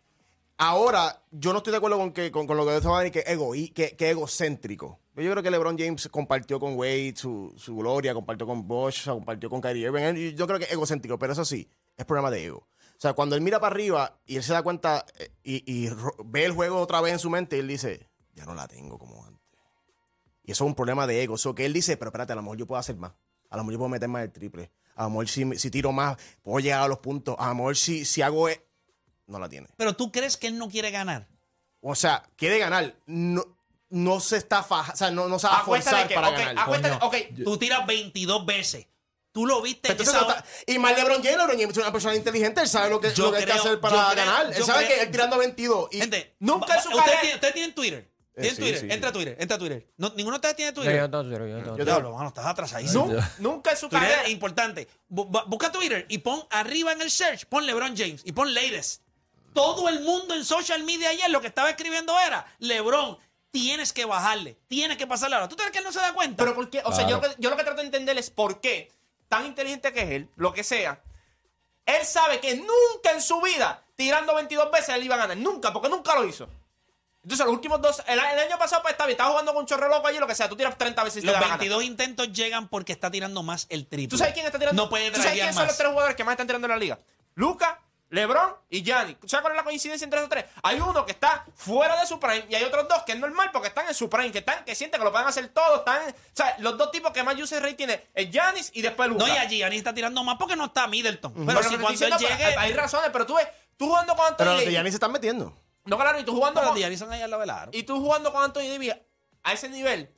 Ahora, 0.60 1.22
yo 1.32 1.52
no 1.52 1.60
estoy 1.60 1.72
de 1.72 1.78
acuerdo 1.78 1.98
con, 1.98 2.12
que, 2.12 2.32
con, 2.32 2.48
con 2.48 2.58
lo 2.58 2.66
que 2.66 2.72
dice 2.72 2.84
Giovanni, 2.84 3.12
que, 3.12 3.24
ego, 3.28 3.54
y, 3.54 3.70
que, 3.70 3.96
que 3.96 4.10
egocéntrico. 4.10 5.00
Yo 5.16 5.32
creo 5.32 5.44
que 5.44 5.52
LeBron 5.52 5.78
James 5.78 6.08
compartió 6.10 6.60
con 6.60 6.76
Wade 6.76 7.14
su, 7.16 7.54
su 7.58 7.76
gloria, 7.76 8.14
compartió 8.14 8.46
con 8.46 8.68
Bosch, 8.68 9.06
compartió 9.08 9.50
con 9.50 9.62
Kyrie 9.62 9.86
Irving. 9.86 10.36
Yo 10.36 10.48
creo 10.48 10.60
que 10.60 10.66
es 10.66 10.72
egocéntrico, 10.72 11.18
pero 11.20 11.34
eso 11.34 11.46
sí, 11.46 11.70
es 11.96 12.06
problema 12.06 12.32
de 12.32 12.46
ego. 12.46 12.58
O 12.60 13.00
sea, 13.00 13.14
cuando 13.14 13.36
él 13.36 13.42
mira 13.42 13.60
para 13.60 13.76
arriba 13.76 14.20
y 14.26 14.38
él 14.38 14.44
se 14.44 14.54
da 14.54 14.64
cuenta 14.64 15.06
eh, 15.20 15.30
y, 15.44 15.64
y 15.72 15.90
ve 16.26 16.46
el 16.46 16.54
juego 16.54 16.80
otra 16.80 17.02
vez 17.02 17.14
en 17.14 17.20
su 17.20 17.30
mente, 17.30 17.60
él 17.60 17.68
dice, 17.68 18.10
ya 18.34 18.46
no 18.46 18.56
la 18.56 18.68
tengo 18.68 18.98
como 18.98 19.24
antes. 19.24 19.37
Y 20.48 20.52
eso 20.54 20.64
es 20.64 20.68
un 20.68 20.76
problema 20.76 21.06
de 21.06 21.22
ego. 21.22 21.36
Eso 21.36 21.54
que 21.54 21.66
él 21.66 21.74
dice, 21.74 21.98
pero 21.98 22.10
espérate, 22.10 22.32
a 22.32 22.36
lo 22.38 22.42
mejor 22.42 22.58
yo 22.58 22.66
puedo 22.66 22.80
hacer 22.80 22.96
más. 22.96 23.12
A 23.50 23.58
lo 23.58 23.64
mejor 23.64 23.74
yo 23.74 23.78
puedo 23.80 23.90
meter 23.90 24.08
más 24.08 24.24
el 24.24 24.32
triple. 24.32 24.72
A 24.96 25.04
lo 25.04 25.10
mejor 25.10 25.28
si, 25.28 25.60
si 25.60 25.70
tiro 25.70 25.92
más, 25.92 26.18
puedo 26.42 26.60
llegar 26.60 26.82
a 26.82 26.88
los 26.88 27.00
puntos. 27.00 27.36
A 27.38 27.50
lo 27.50 27.56
mejor 27.56 27.78
si, 27.78 28.06
si 28.06 28.22
hago... 28.24 28.50
E 28.50 28.66
no 29.28 29.40
la 29.40 29.50
tiene. 29.50 29.68
Pero 29.76 29.94
tú 29.94 30.10
crees 30.10 30.38
que 30.38 30.48
él 30.48 30.58
no 30.58 30.70
quiere 30.70 30.90
ganar. 30.90 31.28
O 31.82 31.96
sea, 31.96 32.24
quiere 32.38 32.60
ganar. 32.60 32.96
No, 33.06 33.44
no 33.90 34.20
se 34.22 34.38
está 34.38 34.64
faja, 34.64 34.94
o 34.94 34.96
sea, 34.96 35.12
no, 35.12 35.28
no 35.28 35.38
se 35.38 35.48
va 35.48 35.60
a 35.60 35.64
forzar 35.66 36.08
para 36.14 36.32
ganar. 36.32 36.58
Acuérdate, 36.58 37.06
ok, 37.06 37.44
tú 37.44 37.58
tiras 37.58 37.86
22 37.86 38.46
veces. 38.46 38.88
Tú 39.32 39.46
lo 39.46 39.62
viste 39.62 39.96
Y 40.66 40.80
más 40.80 40.98
LeBron 40.98 41.22
James, 41.22 41.38
LeBron 41.38 41.60
James 41.60 41.70
es 41.70 41.78
una 41.78 41.92
persona 41.92 42.16
inteligente, 42.16 42.62
él 42.62 42.68
sabe 42.68 42.90
lo 42.90 43.00
que, 43.00 43.10
lo 43.10 43.14
que 43.14 43.22
creo, 43.22 43.36
hay 43.36 43.46
que 43.46 43.52
hacer 43.52 43.80
para 43.80 44.16
ganar. 44.16 44.52
Él 44.52 44.64
sabe 44.64 44.88
que 44.88 45.02
él 45.02 45.12
tirando 45.12 45.38
22 45.38 45.90
gente, 45.92 46.36
nunca 46.40 46.76
en 46.76 46.82
su 46.82 46.90
usted 46.90 47.36
usted 47.36 47.54
tiene 47.54 47.74
Twitter. 47.74 48.10
Eh, 48.38 48.42
tiene 48.42 48.56
Twitter, 48.56 48.92
entra 48.92 49.10
a 49.10 49.14
Twitter, 49.14 49.36
entra 49.40 49.56
a 49.56 49.60
Twitter. 49.60 49.88
No, 49.98 50.10
ninguno 50.16 50.36
de 50.36 50.38
ustedes 50.38 50.56
tiene 50.56 50.72
Twitter. 50.72 50.96
yo 50.96 51.02
no 51.02 51.10
tengo 51.10 51.24
Twitter, 51.24 51.66
no 51.66 51.86
te 51.86 51.92
hablo, 51.92 52.14
mano, 52.14 52.28
estás 52.28 52.46
atrasadísimo. 52.46 53.08
No, 53.08 53.22
nunca 53.40 53.72
en 53.72 53.78
su 53.78 53.90
Twitter 53.90 54.08
carrera. 54.08 54.24
es 54.26 54.30
importante. 54.30 54.88
Busca 55.10 55.72
Twitter 55.72 56.06
y 56.08 56.20
pon 56.20 56.44
arriba 56.52 56.92
en 56.92 57.02
el 57.02 57.10
search, 57.10 57.48
pon 57.48 57.66
LeBron 57.66 57.98
James 57.98 58.22
y 58.24 58.32
pon 58.34 58.54
latest. 58.54 59.02
Todo 59.54 59.90
el 59.90 60.02
mundo 60.02 60.36
en 60.36 60.46
social 60.46 60.84
media 60.84 61.10
ayer 61.10 61.32
lo 61.32 61.42
que 61.42 61.48
estaba 61.48 61.72
escribiendo 61.72 62.14
era 62.20 62.46
LeBron, 62.60 63.18
tienes 63.50 63.92
que 63.92 64.06
bajarle, 64.06 64.60
tienes 64.68 64.98
que 64.98 65.08
pasarle 65.08 65.36
ahora. 65.36 65.50
¿Tú 65.50 65.56
crees 65.56 65.72
que 65.72 65.80
él 65.80 65.84
no 65.84 65.92
se 65.92 66.00
da 66.00 66.14
cuenta? 66.14 66.44
Pero 66.44 66.54
por 66.54 66.70
qué, 66.70 66.84
o 66.86 66.92
sea, 66.92 67.08
yo, 67.10 67.20
yo 67.40 67.50
lo 67.50 67.58
que 67.58 67.64
trato 67.64 67.82
de 67.82 67.88
entender 67.88 68.16
es 68.20 68.30
por 68.30 68.62
qué, 68.62 68.92
tan 69.28 69.48
inteligente 69.48 69.92
que 69.94 70.02
es 70.02 70.10
él, 70.12 70.30
lo 70.36 70.54
que 70.54 70.64
sea, 70.64 71.02
él 71.88 72.06
sabe 72.06 72.40
que 72.40 72.56
nunca 72.56 73.14
en 73.14 73.22
su 73.22 73.42
vida, 73.42 73.84
tirando 73.96 74.36
22 74.36 74.70
veces, 74.70 74.90
él 74.90 75.06
iba 75.06 75.16
a 75.16 75.20
ganar. 75.20 75.38
Nunca, 75.38 75.74
porque 75.74 75.90
nunca 75.90 76.14
lo 76.16 76.26
hizo. 76.26 76.48
Entonces, 77.28 77.46
los 77.46 77.54
últimos 77.54 77.82
dos. 77.82 78.02
El, 78.08 78.18
el 78.18 78.40
año 78.40 78.58
pasado, 78.58 78.82
pues, 78.82 78.94
estaba, 78.94 79.12
estaba 79.12 79.32
jugando 79.32 79.52
con 79.52 79.60
un 79.60 79.68
chorro 79.68 79.90
loco 79.90 80.08
allí, 80.08 80.18
lo 80.18 80.28
que 80.28 80.34
sea. 80.34 80.48
Tú 80.48 80.56
tiras 80.56 80.78
30 80.78 81.04
veces. 81.04 81.26
Los 81.26 81.36
te 81.38 81.46
22 81.46 81.84
intentos 81.84 82.32
llegan 82.32 82.70
porque 82.70 82.94
está 82.94 83.12
tirando 83.12 83.44
más 83.44 83.68
el 83.70 83.86
triple. 83.86 84.08
¿Tú 84.08 84.18
sabes 84.18 84.34
quién 84.34 84.46
está 84.46 84.58
tirando? 84.58 84.82
No 84.82 84.90
puede 84.90 85.12
¿Tú 85.12 85.18
sabes 85.18 85.34
quiénes 85.34 85.54
son 85.54 85.68
los 85.68 85.76
tres 85.76 85.90
jugadores 85.90 86.16
que 86.16 86.24
más 86.24 86.32
están 86.32 86.48
tirando 86.48 86.68
en 86.68 86.72
la 86.72 86.78
liga? 86.78 87.00
Luca, 87.36 87.82
LeBron 88.12 88.54
y 88.70 88.82
Gianni. 88.82 89.18
¿Sabes 89.26 89.42
cuál 89.42 89.52
es 89.52 89.58
la 89.58 89.66
coincidencia 89.66 90.06
entre 90.06 90.20
esos 90.20 90.30
tres? 90.30 90.46
Hay 90.64 90.80
uno 90.80 91.06
que 91.06 91.12
está 91.12 91.46
fuera 91.54 92.00
de 92.00 92.08
su 92.08 92.18
prime 92.18 92.46
y 92.50 92.56
hay 92.56 92.64
otros 92.64 92.88
dos 92.88 93.04
que 93.04 93.12
es 93.12 93.20
normal 93.20 93.50
porque 93.52 93.68
están 93.68 93.90
en 93.90 93.94
su 93.94 94.10
prime, 94.10 94.32
que 94.32 94.38
están, 94.38 94.64
que 94.64 94.74
sienten 94.74 95.02
que 95.02 95.04
lo 95.04 95.12
pueden 95.12 95.28
hacer 95.28 95.50
todo. 95.50 95.80
Están, 95.80 96.10
o 96.10 96.14
sea, 96.32 96.56
los 96.60 96.78
dos 96.78 96.92
tipos 96.92 97.12
que 97.12 97.24
más 97.24 97.36
user 97.38 97.62
rate 97.62 97.76
tiene 97.76 98.06
es 98.14 98.32
Giannis 98.32 98.72
y 98.74 98.82
después 98.82 99.10
Luca. 99.10 99.28
No, 99.28 99.34
y 99.34 99.36
a 99.36 99.44
Giannis 99.50 99.80
está 99.80 99.94
tirando 99.94 100.24
más 100.24 100.38
porque 100.38 100.56
no 100.56 100.68
está 100.68 100.88
Middleton. 100.88 101.34
Pero, 101.46 101.62
si 101.62 101.76
cuando 101.76 101.90
diciendo, 101.90 102.16
él 102.18 102.26
llegue... 102.26 102.56
Hay 102.56 102.72
razones, 102.72 103.10
pero 103.12 103.26
tú 103.26 103.36
ves, 103.36 103.50
tú 103.76 103.88
jugando 103.88 104.16
con 104.16 104.28
Anthony 104.28 104.38
Pero 104.38 104.54
los 104.54 104.64
de 104.64 104.72
Giannis 104.72 104.94
se 104.94 104.96
están 104.96 105.12
metiendo. 105.12 105.67
No, 105.88 105.98
claro, 105.98 106.20
y 106.20 106.24
tú 106.24 106.34
jugando. 106.34 106.62
Con, 106.62 106.84
Harrison 106.84 107.12
ahí 107.12 107.22
al 107.22 107.32
lado. 107.32 107.70
Y 107.72 107.84
tú 107.84 108.00
jugando 108.00 108.32
con 108.32 108.44
Anthony 108.44 108.70
Davis 108.70 108.96
a 109.44 109.54
ese 109.54 109.70
nivel. 109.70 110.14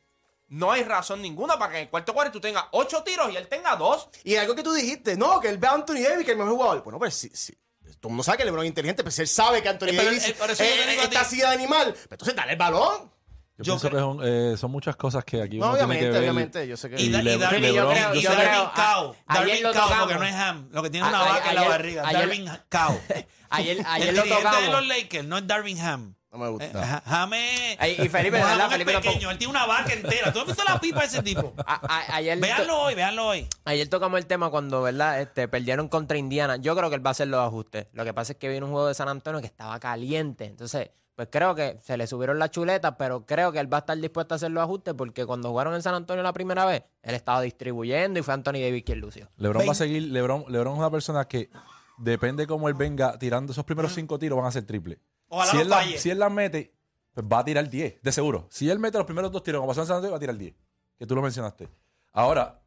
No 0.47 0.71
hay 0.71 0.83
razón 0.83 1.21
ninguna 1.21 1.59
para 1.59 1.71
que 1.71 1.77
en 1.77 1.83
el 1.83 1.89
cuarto 1.89 2.13
cuarto 2.13 2.33
tú 2.33 2.41
tengas 2.41 2.65
ocho 2.71 3.03
tiros 3.03 3.31
y 3.31 3.37
él 3.37 3.47
tenga 3.47 3.75
dos. 3.75 4.09
Y 4.23 4.35
algo 4.35 4.55
que 4.55 4.63
tú 4.63 4.73
dijiste, 4.73 5.15
no, 5.15 5.39
que 5.39 5.47
él 5.47 5.59
ve 5.59 5.67
a 5.67 5.73
Anthony 5.73 6.01
Davis, 6.01 6.17
que 6.17 6.21
es 6.23 6.29
el 6.29 6.37
mejor 6.37 6.53
jugador. 6.53 6.83
Bueno, 6.83 6.97
pues 6.97 7.13
sí, 7.13 7.29
sí 7.33 7.55
todo 7.99 8.09
el 8.09 8.11
mundo 8.11 8.23
sabe 8.23 8.37
que 8.37 8.45
LeBron 8.45 8.63
es 8.63 8.69
inteligente, 8.69 9.03
pero 9.03 9.07
pues 9.11 9.19
él 9.19 9.27
sabe 9.27 9.61
que 9.61 9.69
Anthony 9.69 9.93
Davis 9.93 10.23
es, 10.23 10.29
es, 10.29 10.59
es, 10.59 10.59
es 10.59 11.37
de 11.37 11.45
animal. 11.45 11.93
Pero 11.93 12.07
entonces 12.11 12.35
dale 12.35 12.53
el 12.53 12.57
balón. 12.57 13.11
Yo, 13.59 13.65
yo 13.65 13.77
pienso 13.77 14.19
que 14.21 14.53
eh, 14.53 14.57
son, 14.57 14.71
muchas 14.71 14.95
cosas 14.95 15.25
que 15.25 15.41
aquí 15.41 15.57
no, 15.57 15.73
uno 15.73 15.83
obviamente, 15.83 16.65
yo 16.65 16.77
sé 16.77 16.89
que... 16.89 16.95
Y, 17.01 17.07
y, 17.07 17.09
le, 17.09 17.35
y, 17.35 17.39
yo 17.39 17.89
creo, 17.89 18.15
y 18.15 18.23
Darwin 18.23 18.69
Cow, 18.73 19.15
Darwin 19.27 19.63
Cow, 19.63 19.99
porque 19.99 20.15
no 20.15 20.23
es 20.23 20.33
ham, 20.33 20.69
lo 20.71 20.81
que 20.81 20.89
tiene 20.89 21.05
una 21.05 21.19
vaca 21.19 21.49
en 21.49 21.55
la 21.55 21.67
barriga, 21.67 22.07
ayer, 22.07 22.21
Darwin 22.21 22.49
Cow. 22.69 23.01
ayer, 23.49 23.85
ayer 23.85 24.13
lo 24.13 24.23
tocamos. 24.23 24.59
El 24.59 24.65
de 24.65 24.71
los 24.71 24.87
Lakers 24.87 25.25
no 25.25 25.37
es 25.37 25.45
Darwin 25.45 25.79
Ham. 25.81 26.15
No 26.31 26.37
me 26.37 26.47
gusta. 26.47 26.65
Eh, 26.65 27.09
Jame. 27.09 27.77
Y 27.97 28.07
Felipe, 28.07 28.39
no, 28.39 28.55
la, 28.55 28.69
Felipe 28.69 28.93
es 28.93 29.01
pequeño. 29.01 29.31
Él 29.31 29.37
tiene 29.37 29.51
una 29.51 29.65
vaca 29.65 29.91
entera. 29.91 30.31
¿Tú 30.31 30.39
has 30.39 30.45
visto 30.45 30.63
la 30.63 30.79
pipa 30.79 31.01
de 31.01 31.05
ese 31.07 31.23
tipo? 31.23 31.53
A, 31.65 32.17
a, 32.17 32.21
véanlo 32.21 32.81
hoy, 32.81 32.95
véanlo 32.95 33.27
hoy. 33.27 33.47
Ayer 33.65 33.89
tocamos 33.89 34.19
el 34.19 34.27
tema 34.27 34.51
cuando, 34.51 34.81
¿verdad? 34.83 35.21
Este, 35.21 35.47
perdieron 35.47 35.87
contra 35.87 36.17
Indiana. 36.17 36.57
Yo 36.57 36.75
creo 36.75 36.89
que 36.89 36.95
él 36.95 37.05
va 37.05 37.09
a 37.09 37.11
hacer 37.11 37.27
los 37.27 37.45
ajustes. 37.45 37.87
Lo 37.93 38.05
que 38.05 38.13
pasa 38.13 38.33
es 38.33 38.37
que 38.37 38.47
viene 38.47 38.65
un 38.65 38.71
juego 38.71 38.87
de 38.87 38.93
San 38.93 39.09
Antonio 39.09 39.41
que 39.41 39.47
estaba 39.47 39.79
caliente. 39.79 40.45
Entonces, 40.45 40.91
pues 41.19 41.27
creo 41.29 41.53
que 41.53 41.77
se 41.83 41.97
le 41.97 42.07
subieron 42.07 42.39
las 42.39 42.49
chuletas, 42.49 42.95
pero 42.97 43.25
creo 43.25 43.51
que 43.51 43.59
él 43.59 43.67
va 43.71 43.75
a 43.75 43.79
estar 43.81 43.97
dispuesto 43.97 44.35
a 44.35 44.37
hacer 44.37 44.51
los 44.51 44.63
ajustes 44.63 44.93
porque 44.93 45.25
cuando 45.25 45.49
jugaron 45.49 45.73
en 45.75 45.81
San 45.81 45.93
Antonio 45.93 46.23
la 46.23 46.31
primera 46.31 46.63
vez, 46.63 46.83
él 47.01 47.13
estaba 47.13 47.41
distribuyendo 47.41 48.17
y 48.17 48.23
fue 48.23 48.33
Anthony 48.33 48.53
Davis 48.53 48.83
quien 48.85 49.01
lució. 49.01 49.27
LeBron 49.35 49.67
va 49.67 49.73
a 49.73 49.75
seguir. 49.75 50.03
LeBron, 50.03 50.45
LeBron 50.47 50.75
es 50.75 50.79
una 50.79 50.89
persona 50.89 51.25
que 51.27 51.49
depende 51.97 52.47
cómo 52.47 52.69
él 52.69 52.73
venga 52.73 53.19
tirando 53.19 53.51
esos 53.51 53.65
primeros 53.65 53.91
cinco 53.93 54.17
tiros, 54.17 54.37
van 54.37 54.45
a 54.47 54.51
ser 54.53 54.63
triple. 54.65 55.01
Ojalá 55.27 55.51
si, 55.51 55.57
no 55.57 55.61
él 55.63 55.69
la- 55.69 55.83
si 55.97 56.09
él 56.09 56.19
las 56.19 56.31
mete, 56.31 56.73
pues 57.13 57.27
va 57.29 57.39
a 57.39 57.43
tirar 57.43 57.69
10, 57.69 58.01
de 58.01 58.11
seguro. 58.13 58.47
Si 58.49 58.69
él 58.69 58.79
mete 58.79 58.97
los 58.97 59.05
primeros 59.05 59.29
dos 59.29 59.43
tiros, 59.43 59.59
como 59.59 59.71
pasó 59.71 59.81
en 59.81 59.87
San 59.87 59.95
Antonio, 59.97 60.11
va 60.13 60.17
a 60.17 60.21
tirar 60.21 60.37
10. 60.37 60.55
Que 60.97 61.05
tú 61.05 61.15
lo 61.15 61.21
mencionaste. 61.21 61.67
Ahora, 62.13 62.61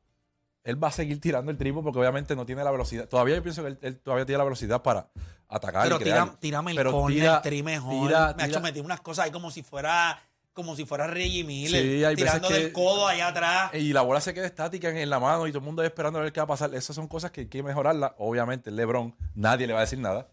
él 0.65 0.83
va 0.83 0.89
a 0.89 0.93
seguir 0.93 1.21
tirando 1.21 1.51
el 1.51 1.59
triple 1.59 1.83
porque 1.83 1.99
obviamente 1.99 2.37
no 2.37 2.47
tiene 2.47 2.63
la 2.65 2.71
velocidad. 2.71 3.09
Todavía 3.09 3.37
yo 3.37 3.43
pienso 3.43 3.63
que 3.63 3.69
él, 3.69 3.79
él 3.83 3.99
todavía 4.01 4.25
tiene 4.27 4.39
la 4.39 4.45
velocidad 4.45 4.83
para 4.83 5.09
atacar. 5.49 5.85
Pero 5.85 5.97
y 5.97 6.03
crear. 6.03 6.25
tira, 6.27 6.39
tírame 6.41 6.71
el 6.73 6.77
Pero 6.77 6.93
corner, 6.93 7.19
tira- 7.19 7.43
tri 7.43 7.63
mejor. 7.63 8.09
tira- 8.09 8.35
me 8.37 8.43
ha 8.43 8.47
hecho 8.47 8.61
meter 8.61 8.83
unas 8.83 9.01
cosas 9.01 9.27
ahí 9.27 9.31
como 9.31 9.51
si 9.51 9.63
fuera 9.63 10.23
como 10.53 10.77
si 10.77 10.85
fuera 10.85 11.07
Reggie 11.07 11.45
Miller. 11.45 11.83
Sí, 11.83 12.05
hay 12.05 12.15
veces 12.15 12.31
tirando 12.31 12.49
que- 12.49 12.55
del 12.55 12.73
codo 12.73 13.09
allá 13.09 13.29
atrás. 13.29 13.75
Y 13.75 13.95
la 13.95 14.03
bola 14.03 14.21
se 14.21 14.35
queda 14.35 14.45
estática 14.45 14.91
en, 14.91 15.09
la 15.09 15.19
mano 15.19 15.47
y 15.47 15.51
todo 15.51 15.61
el 15.61 15.65
mundo 15.65 15.81
ahí 15.81 15.87
esperando 15.89 16.19
a 16.19 16.23
ver 16.23 16.31
qué 16.33 16.41
va 16.41 16.45
a 16.45 16.49
pasar. 16.49 16.75
Esas 16.75 16.95
son 16.95 17.09
cosas 17.09 17.31
que 17.31 17.41
hay 17.41 17.47
que 17.47 17.63
mejorarlas. 17.63 18.13
Obviamente, 18.19 18.71
LeBron, 18.71 19.17
nadie 19.35 19.67
le 19.67 19.73
va 19.73 19.79
a 19.79 19.83
decir 19.85 19.99
nada. 19.99 20.29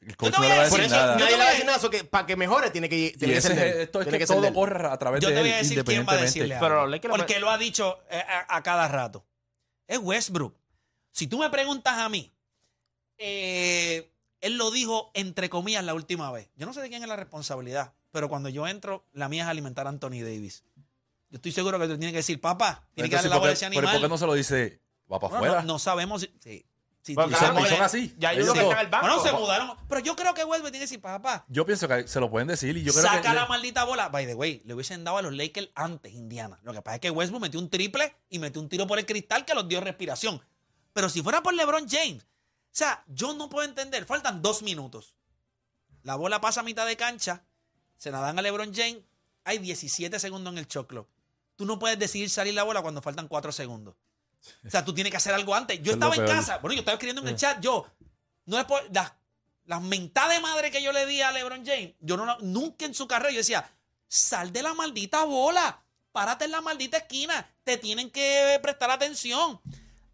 El 0.00 0.16
coach 0.16 0.32
no 0.32 0.42
le 0.44 0.48
va 0.48 0.54
a 0.54 0.64
decir 0.64 0.80
eso 0.82 0.94
nada. 0.94 1.16
nadie 1.16 1.24
le 1.24 1.30
voy 1.32 1.40
va 1.40 1.44
a 1.48 1.50
decir 1.50 1.66
nada. 1.66 1.78
eso 1.78 1.90
que 1.90 2.04
para 2.04 2.24
que 2.24 2.36
mejore 2.36 2.70
tiene 2.70 2.88
que, 2.88 3.12
tiene 3.18 3.34
que 3.34 3.40
ser 3.40 3.58
es- 3.58 3.76
esto 3.78 4.00
es 4.00 4.06
Tiene 4.06 4.18
que, 4.20 4.26
todo 4.26 4.54
corre 4.54 4.86
a 4.86 4.96
través 4.96 5.20
Yo 5.20 5.28
de 5.28 5.34
te 5.34 5.40
voy 5.40 5.50
a 5.50 5.56
decir 5.56 5.84
quién 5.84 6.06
va 6.08 6.12
a 6.12 6.16
decirle 6.18 6.54
algo. 6.54 6.88
Pero 7.00 7.16
Porque 7.16 7.34
él 7.34 7.40
lo 7.40 7.50
ha 7.50 7.58
dicho 7.58 7.98
eh, 8.10 8.22
a, 8.48 8.56
a 8.58 8.62
cada 8.62 8.86
rato. 8.86 9.24
Es 9.88 9.98
Westbrook. 9.98 10.54
Si 11.10 11.26
tú 11.26 11.38
me 11.38 11.50
preguntas 11.50 11.94
a 11.98 12.08
mí, 12.08 12.32
eh, 13.18 14.12
él 14.40 14.56
lo 14.56 14.70
dijo 14.70 15.10
entre 15.14 15.48
comillas 15.50 15.84
la 15.84 15.94
última 15.94 16.30
vez. 16.30 16.48
Yo 16.56 16.66
no 16.66 16.72
sé 16.72 16.80
de 16.80 16.88
quién 16.88 17.02
es 17.02 17.08
la 17.08 17.16
responsabilidad, 17.16 17.94
pero 18.12 18.28
cuando 18.28 18.48
yo 18.48 18.66
entro, 18.68 19.04
la 19.12 19.28
mía 19.28 19.42
es 19.44 19.48
alimentar 19.48 19.86
a 19.86 19.90
Anthony 19.90 20.20
Davis. 20.22 20.64
Yo 21.30 21.36
estoy 21.36 21.52
seguro 21.52 21.78
que 21.78 21.86
tú 21.86 21.96
tienes 21.98 22.12
que 22.12 22.18
decir, 22.18 22.40
papá, 22.40 22.88
tiene 22.94 23.10
que 23.10 23.16
darle 23.16 23.30
la 23.30 23.36
¿por 23.36 23.40
bola 23.40 23.50
a 23.50 23.54
ese 23.54 23.66
pero 23.68 23.74
¿por 23.74 23.84
animal. 23.88 24.02
qué 24.02 24.08
no 24.08 24.18
se 24.18 24.26
lo 24.26 24.34
dice? 24.34 24.80
Va 25.12 25.18
para 25.18 25.36
afuera. 25.36 25.60
no, 25.62 25.66
no 25.74 25.78
sabemos 25.78 26.20
si. 26.22 26.32
si- 26.40 26.66
si 27.08 27.14
Bueno, 27.14 27.30
tú 27.30 27.36
Y 27.36 27.38
claro, 27.38 27.66
son, 27.66 27.82
así. 27.82 28.14
Ya 28.18 28.32
Ellos 28.32 28.52
que 28.52 28.62
banco. 28.62 28.98
Bueno, 29.00 29.22
se 29.22 29.32
mudaron. 29.32 29.76
Pero 29.88 30.00
yo 30.00 30.14
creo 30.14 30.34
que 30.34 30.44
Westbrook 30.44 30.70
tiene 30.70 30.78
que 30.78 30.90
decir, 30.90 31.00
papá, 31.00 31.44
Yo 31.48 31.64
pienso 31.64 31.88
que 31.88 32.06
se 32.06 32.20
lo 32.20 32.30
pueden 32.30 32.48
decir 32.48 32.76
y 32.76 32.82
yo 32.82 32.92
creo 32.92 33.04
saca 33.04 33.22
que 33.22 33.34
la 33.34 33.46
maldita 33.46 33.84
bola. 33.84 34.08
By 34.08 34.26
the 34.26 34.34
way, 34.34 34.62
le 34.64 34.74
hubiesen 34.74 35.04
dado 35.04 35.18
a 35.18 35.22
los 35.22 35.32
Lakers 35.32 35.70
antes, 35.74 36.12
Indiana. 36.12 36.58
Lo 36.62 36.72
que 36.72 36.82
pasa 36.82 36.96
es 36.96 37.00
que 37.00 37.10
Westbrook 37.10 37.42
metió 37.42 37.58
un 37.58 37.70
triple 37.70 38.14
y 38.28 38.38
metió 38.38 38.60
un 38.60 38.68
tiro 38.68 38.86
por 38.86 38.98
el 38.98 39.06
cristal 39.06 39.44
que 39.44 39.54
los 39.54 39.66
dio 39.66 39.80
respiración. 39.80 40.42
Pero 40.92 41.08
si 41.08 41.22
fuera 41.22 41.42
por 41.42 41.54
LeBron 41.54 41.88
James, 41.88 42.24
o 42.24 42.26
sea, 42.70 43.02
yo 43.08 43.32
no 43.34 43.48
puedo 43.48 43.66
entender. 43.66 44.04
Faltan 44.04 44.42
dos 44.42 44.62
minutos. 44.62 45.14
La 46.02 46.16
bola 46.16 46.40
pasa 46.40 46.60
a 46.60 46.64
mitad 46.64 46.86
de 46.86 46.96
cancha, 46.96 47.42
se 47.96 48.10
la 48.10 48.20
dan 48.20 48.38
a 48.38 48.42
LeBron 48.42 48.72
James. 48.74 49.02
Hay 49.44 49.58
17 49.58 50.18
segundos 50.18 50.52
en 50.52 50.58
el 50.58 50.68
choclo. 50.68 51.08
Tú 51.56 51.66
no 51.66 51.78
puedes 51.78 51.98
decidir 51.98 52.30
salir 52.30 52.54
la 52.54 52.62
bola 52.62 52.82
cuando 52.82 53.02
faltan 53.02 53.28
4 53.28 53.50
segundos. 53.52 53.96
O 54.66 54.70
sea, 54.70 54.84
tú 54.84 54.94
tienes 54.94 55.10
que 55.10 55.16
hacer 55.16 55.34
algo 55.34 55.54
antes. 55.54 55.78
Yo 55.82 55.90
es 55.92 55.96
estaba 55.96 56.14
en 56.14 56.24
peor. 56.24 56.36
casa. 56.36 56.58
Bueno, 56.58 56.74
yo 56.74 56.80
estaba 56.80 56.94
escribiendo 56.94 57.22
en 57.22 57.28
el 57.28 57.36
chat. 57.36 57.60
Yo, 57.60 57.86
no 58.46 58.58
es 58.58 58.64
por 58.64 58.82
las, 58.94 59.12
las 59.64 59.82
mentadas 59.82 60.34
de 60.34 60.40
madre 60.40 60.70
que 60.70 60.82
yo 60.82 60.92
le 60.92 61.04
di 61.06 61.20
a 61.20 61.30
LeBron 61.32 61.64
James. 61.66 61.94
Yo 62.00 62.16
no, 62.16 62.38
nunca 62.40 62.84
en 62.86 62.94
su 62.94 63.06
carrera 63.06 63.30
yo 63.30 63.38
decía, 63.38 63.70
sal 64.06 64.52
de 64.52 64.62
la 64.62 64.74
maldita 64.74 65.24
bola. 65.24 65.82
Párate 66.12 66.46
en 66.46 66.52
la 66.52 66.60
maldita 66.60 66.96
esquina. 66.98 67.46
Te 67.64 67.76
tienen 67.76 68.10
que 68.10 68.58
prestar 68.62 68.90
atención. 68.90 69.60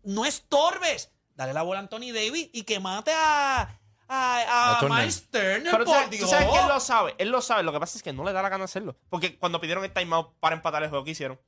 No 0.02 0.24
estorbes. 0.24 1.10
Dale 1.34 1.52
la 1.52 1.62
bola 1.62 1.80
a 1.80 1.82
Anthony 1.82 2.12
Davis 2.12 2.50
y 2.52 2.62
que 2.64 2.78
mate 2.80 3.12
a, 3.14 3.62
a, 3.62 3.68
a 4.08 4.76
A 4.76 4.80
Turner. 4.80 4.98
Miles 4.98 5.30
Turner, 5.30 5.70
Pero 5.70 5.84
tú 5.84 5.92
por 5.92 6.10
Dios. 6.10 6.28
sabes 6.30 6.48
que 6.48 6.58
él 6.58 6.68
lo 6.68 6.80
sabe. 6.80 7.14
Él 7.18 7.28
lo 7.30 7.40
sabe. 7.42 7.62
Lo 7.62 7.72
que 7.72 7.80
pasa 7.80 7.96
es 7.96 8.02
que 8.02 8.12
no 8.12 8.24
le 8.24 8.32
da 8.32 8.42
la 8.42 8.48
gana 8.48 8.64
hacerlo. 8.64 8.96
Porque 9.08 9.38
cuando 9.38 9.60
pidieron 9.60 9.84
el 9.84 9.92
timeout 9.92 10.34
para 10.40 10.56
empatar 10.56 10.82
el 10.82 10.88
juego 10.90 11.04
que 11.04 11.12
hicieron, 11.12 11.40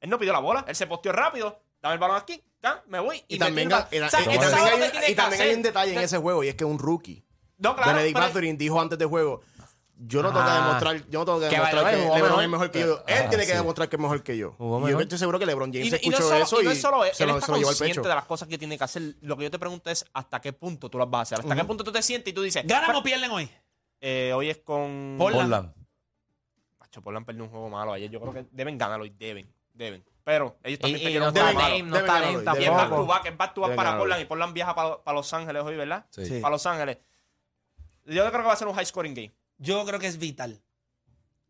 él 0.00 0.10
no 0.10 0.18
pidió 0.18 0.32
la 0.32 0.38
bola. 0.38 0.64
Él 0.68 0.76
se 0.76 0.86
posteó 0.86 1.12
rápido. 1.12 1.60
Dame 1.86 1.94
el 1.94 2.00
balón 2.00 2.16
aquí. 2.16 2.42
ya, 2.62 2.82
me 2.88 2.98
voy. 3.00 3.18
Y, 3.28 3.36
Y 3.36 3.38
también, 3.38 3.70
y- 3.70 3.72
o 3.74 3.76
sea, 4.08 4.20
y- 4.20 4.24
y 4.24 4.28
hay- 4.28 5.14
que 5.14 5.50
y 5.50 5.54
un 5.54 5.62
detalle 5.62 5.92
en 5.92 5.98
ese 6.00 6.18
juego 6.18 6.42
y 6.42 6.48
es 6.48 6.54
que 6.56 6.64
es 6.64 6.70
un 6.70 6.78
rookie. 6.78 7.24
No, 7.58 7.74
claro. 7.76 7.92
Benedict 7.94 8.18
Mathurin 8.18 8.58
dijo 8.58 8.80
antes 8.80 8.98
del 8.98 9.08
juego, 9.08 9.40
yo 9.98 10.22
no 10.22 10.28
tengo 10.30 10.44
que 10.44 10.50
Ah. 10.50 10.66
demostrar, 10.66 11.08
yo 11.08 11.18
no 11.20 11.24
tengo 11.24 11.40
que 11.40 11.48
Que 11.48 11.54
demostrar 11.54 11.90
que 11.94 11.96
LeBron 11.96 12.42
es 12.42 12.48
mejor 12.50 12.70
que 12.70 12.80
yo. 12.80 13.02
Él 13.06 13.22
Ah, 13.24 13.28
tiene 13.30 13.46
que 13.46 13.54
demostrar 13.54 13.88
que 13.88 13.96
es 13.96 14.02
mejor 14.02 14.22
que 14.22 14.36
yo. 14.36 14.54
Y 14.58 14.90
yo 14.90 15.00
estoy 15.00 15.18
seguro 15.18 15.38
que 15.38 15.46
LeBron 15.46 15.72
James 15.72 15.86
Y, 15.86 15.88
y 15.88 15.90
no 15.90 15.96
escuchó 15.96 16.16
es 16.16 16.24
solo, 16.26 16.42
eso 16.44 16.60
y 16.60 16.64
no 16.64 16.70
es 16.72 16.80
solo 16.80 17.04
él, 17.04 17.10
se 17.14 17.22
él 17.22 17.28
lo, 17.30 17.34
está 17.36 17.46
se 17.46 17.52
lo 17.52 17.58
llevó 17.58 17.68
al 17.70 17.74
consciente 17.76 18.00
pecho. 18.00 18.08
de 18.08 18.14
las 18.14 18.24
cosas 18.26 18.48
que 18.48 18.58
tiene 18.58 18.76
que 18.76 18.84
hacer. 18.84 19.02
Lo 19.22 19.36
que 19.38 19.44
yo 19.44 19.50
te 19.50 19.58
pregunto 19.58 19.88
es 19.90 20.04
hasta 20.12 20.40
qué 20.40 20.52
punto 20.52 20.90
tú 20.90 20.98
las 20.98 21.08
vas 21.08 21.20
a 21.20 21.22
hacer. 21.36 21.38
Hasta 21.40 21.54
qué 21.56 21.64
punto 21.64 21.84
tú 21.84 21.92
te 21.92 22.02
sientes 22.02 22.30
y 22.30 22.34
tú 22.34 22.42
dices. 22.42 22.62
¿Ganan 22.66 22.86
"Pero, 22.88 22.98
o 22.98 23.02
pierden 23.02 23.30
hoy? 23.30 23.48
eh, 24.00 24.32
hoy 24.34 24.50
es 24.50 24.58
con. 24.58 25.14
Portland. 25.18 25.50
Portland. 25.50 25.74
Macho, 26.80 27.00
Portland 27.02 27.24
perdió 27.26 27.44
un 27.44 27.50
juego 27.50 27.70
malo 27.70 27.92
ayer. 27.92 28.10
Yo 28.10 28.20
creo 28.20 28.34
que 28.34 28.44
deben 28.50 28.76
ganarlo 28.76 29.04
hoy. 29.04 29.10
Deben. 29.18 29.50
Deben. 29.72 30.04
Pero 30.26 30.56
ellos 30.64 30.78
Y, 30.80 30.82
también 30.82 31.00
y 31.00 31.02
perdieron 31.04 31.32
no 31.34 31.40
un 31.40 31.46
está. 31.48 31.62
Dame, 31.62 31.82
no 31.84 31.96
está 31.98 32.12
Dame 32.14 32.26
deben 32.26 32.32
Y 32.34 32.36
es 32.36 32.44
back 32.44 32.56
to 32.56 32.76
tampoco. 32.76 33.06
back, 33.06 33.26
es 33.26 33.36
back 33.36 33.54
to 33.54 33.60
back 33.60 33.74
para. 33.76 33.96
Portland. 33.96 34.22
Y 34.22 34.24
Portland 34.24 34.52
viaja 34.54 34.74
para, 34.74 35.04
para 35.04 35.14
Los 35.14 35.32
Ángeles 35.32 35.62
hoy, 35.62 35.76
¿verdad? 35.76 36.04
Sí. 36.10 36.40
Para 36.40 36.50
Los 36.50 36.66
Ángeles. 36.66 36.98
Yo 38.06 38.28
creo 38.28 38.32
que 38.42 38.46
va 38.48 38.52
a 38.52 38.56
ser 38.56 38.66
un 38.66 38.74
high 38.74 38.84
scoring 38.86 39.14
game. 39.14 39.32
Yo 39.58 39.84
creo 39.86 40.00
que 40.00 40.08
es 40.08 40.18
vital. 40.18 40.60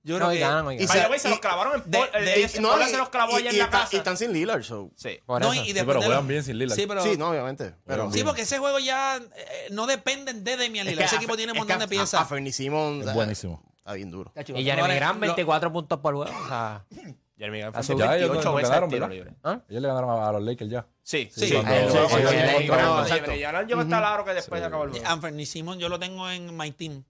Yo 0.02 0.18
No, 0.18 0.26
creo 0.26 0.32
y 0.34 0.36
que. 0.36 0.40
ganan, 0.44 0.72
y 0.72 0.76
y 0.76 0.86
se- 0.86 1.18
se 1.18 1.26
y- 1.28 1.30
los 1.30 1.40
clavaron 1.40 1.82
en 1.82 1.90
de- 1.90 1.98
Pol- 1.98 2.10
de- 2.12 2.44
eh, 2.44 2.50
Y- 2.54 2.60
no, 2.60 2.80
y- 2.80 2.84
se 2.84 2.96
los 2.98 3.08
clavó 3.08 3.32
y- 3.32 3.36
allá 3.40 3.50
y 3.50 3.54
en 3.54 3.58
la 3.60 3.64
está- 3.64 3.78
casa. 3.80 3.96
Y 3.96 3.98
están 3.98 4.16
sin 4.18 4.32
Lillard, 4.32 4.62
so. 4.62 4.90
Sí. 4.94 5.18
Por 5.24 5.40
No, 5.40 5.52
eso. 5.54 5.62
y 5.64 5.66
Sí, 5.68 5.72
pero 5.74 6.00
de 6.00 6.06
juegan 6.06 6.28
bien 6.28 6.44
sin 6.44 6.58
Lillard. 6.58 6.76
Sí, 6.76 6.86
pero. 6.86 7.02
Sí, 7.02 7.16
no, 7.16 7.30
obviamente. 7.30 7.74
Pero, 7.86 8.12
Sí, 8.12 8.22
porque 8.22 8.42
ese 8.42 8.58
juego 8.58 8.78
ya 8.78 9.16
eh, 9.16 9.68
no 9.70 9.86
dependen 9.86 10.44
de 10.44 10.56
Demian 10.58 10.86
Es 10.86 10.92
Lillard. 10.92 11.06
Ese 11.06 11.16
equipo 11.16 11.34
tiene 11.36 11.52
un 11.52 11.58
montón 11.58 11.78
de 11.78 11.88
piezas. 11.88 12.20
A 12.20 12.24
Fernie 12.26 12.52
Simon. 12.52 13.00
Es 13.08 13.14
buenísimo. 13.14 13.60
Está 13.78 13.94
bien 13.94 14.10
duro. 14.10 14.32
Y 14.54 14.64
Jeremy 14.64 14.94
Grant, 14.96 15.18
24 15.18 15.72
puntos 15.72 15.98
por 15.98 16.14
juego. 16.14 16.30
O 16.44 16.48
sea, 16.48 16.84
Jeremy 17.38 17.59
Grant 17.61 17.75
fue 17.75 17.83
subido. 17.85 18.07
Ya 18.07 18.16
ellos 18.16 18.31
28 18.31 18.49
no 18.51 18.55
veces 18.57 18.70
ganaron, 18.70 18.90
tiro 18.90 19.09
libre. 19.09 19.35
¿ah? 19.44 19.61
Ellos 19.68 19.83
le 19.83 19.88
ganaron 19.88 20.11
a, 20.11 20.29
a 20.29 20.33
los 20.33 20.42
Lakers 20.42 20.70
ya. 20.70 20.87
Sí, 21.03 21.29
Sí, 21.33 21.46
sí. 21.49 21.53
cuando- 21.55 21.70
sí, 21.72 21.99
sí, 21.99 21.99
sí, 22.09 22.16
sí, 22.16 22.16
llegó 23.66 23.81
hasta 23.81 23.99
claro 23.99 24.25
que 24.25 24.35
después 24.35 24.61
se 24.61 24.66
acabó 24.66 24.85
el 24.85 24.90
juego. 24.90 25.07
Anthony 25.07 25.44
Simon 25.46 25.79
yo 25.79 25.88
lo 25.88 25.99
tengo 25.99 26.29
en 26.31 26.57
My 26.57 26.70
Team. 26.72 27.05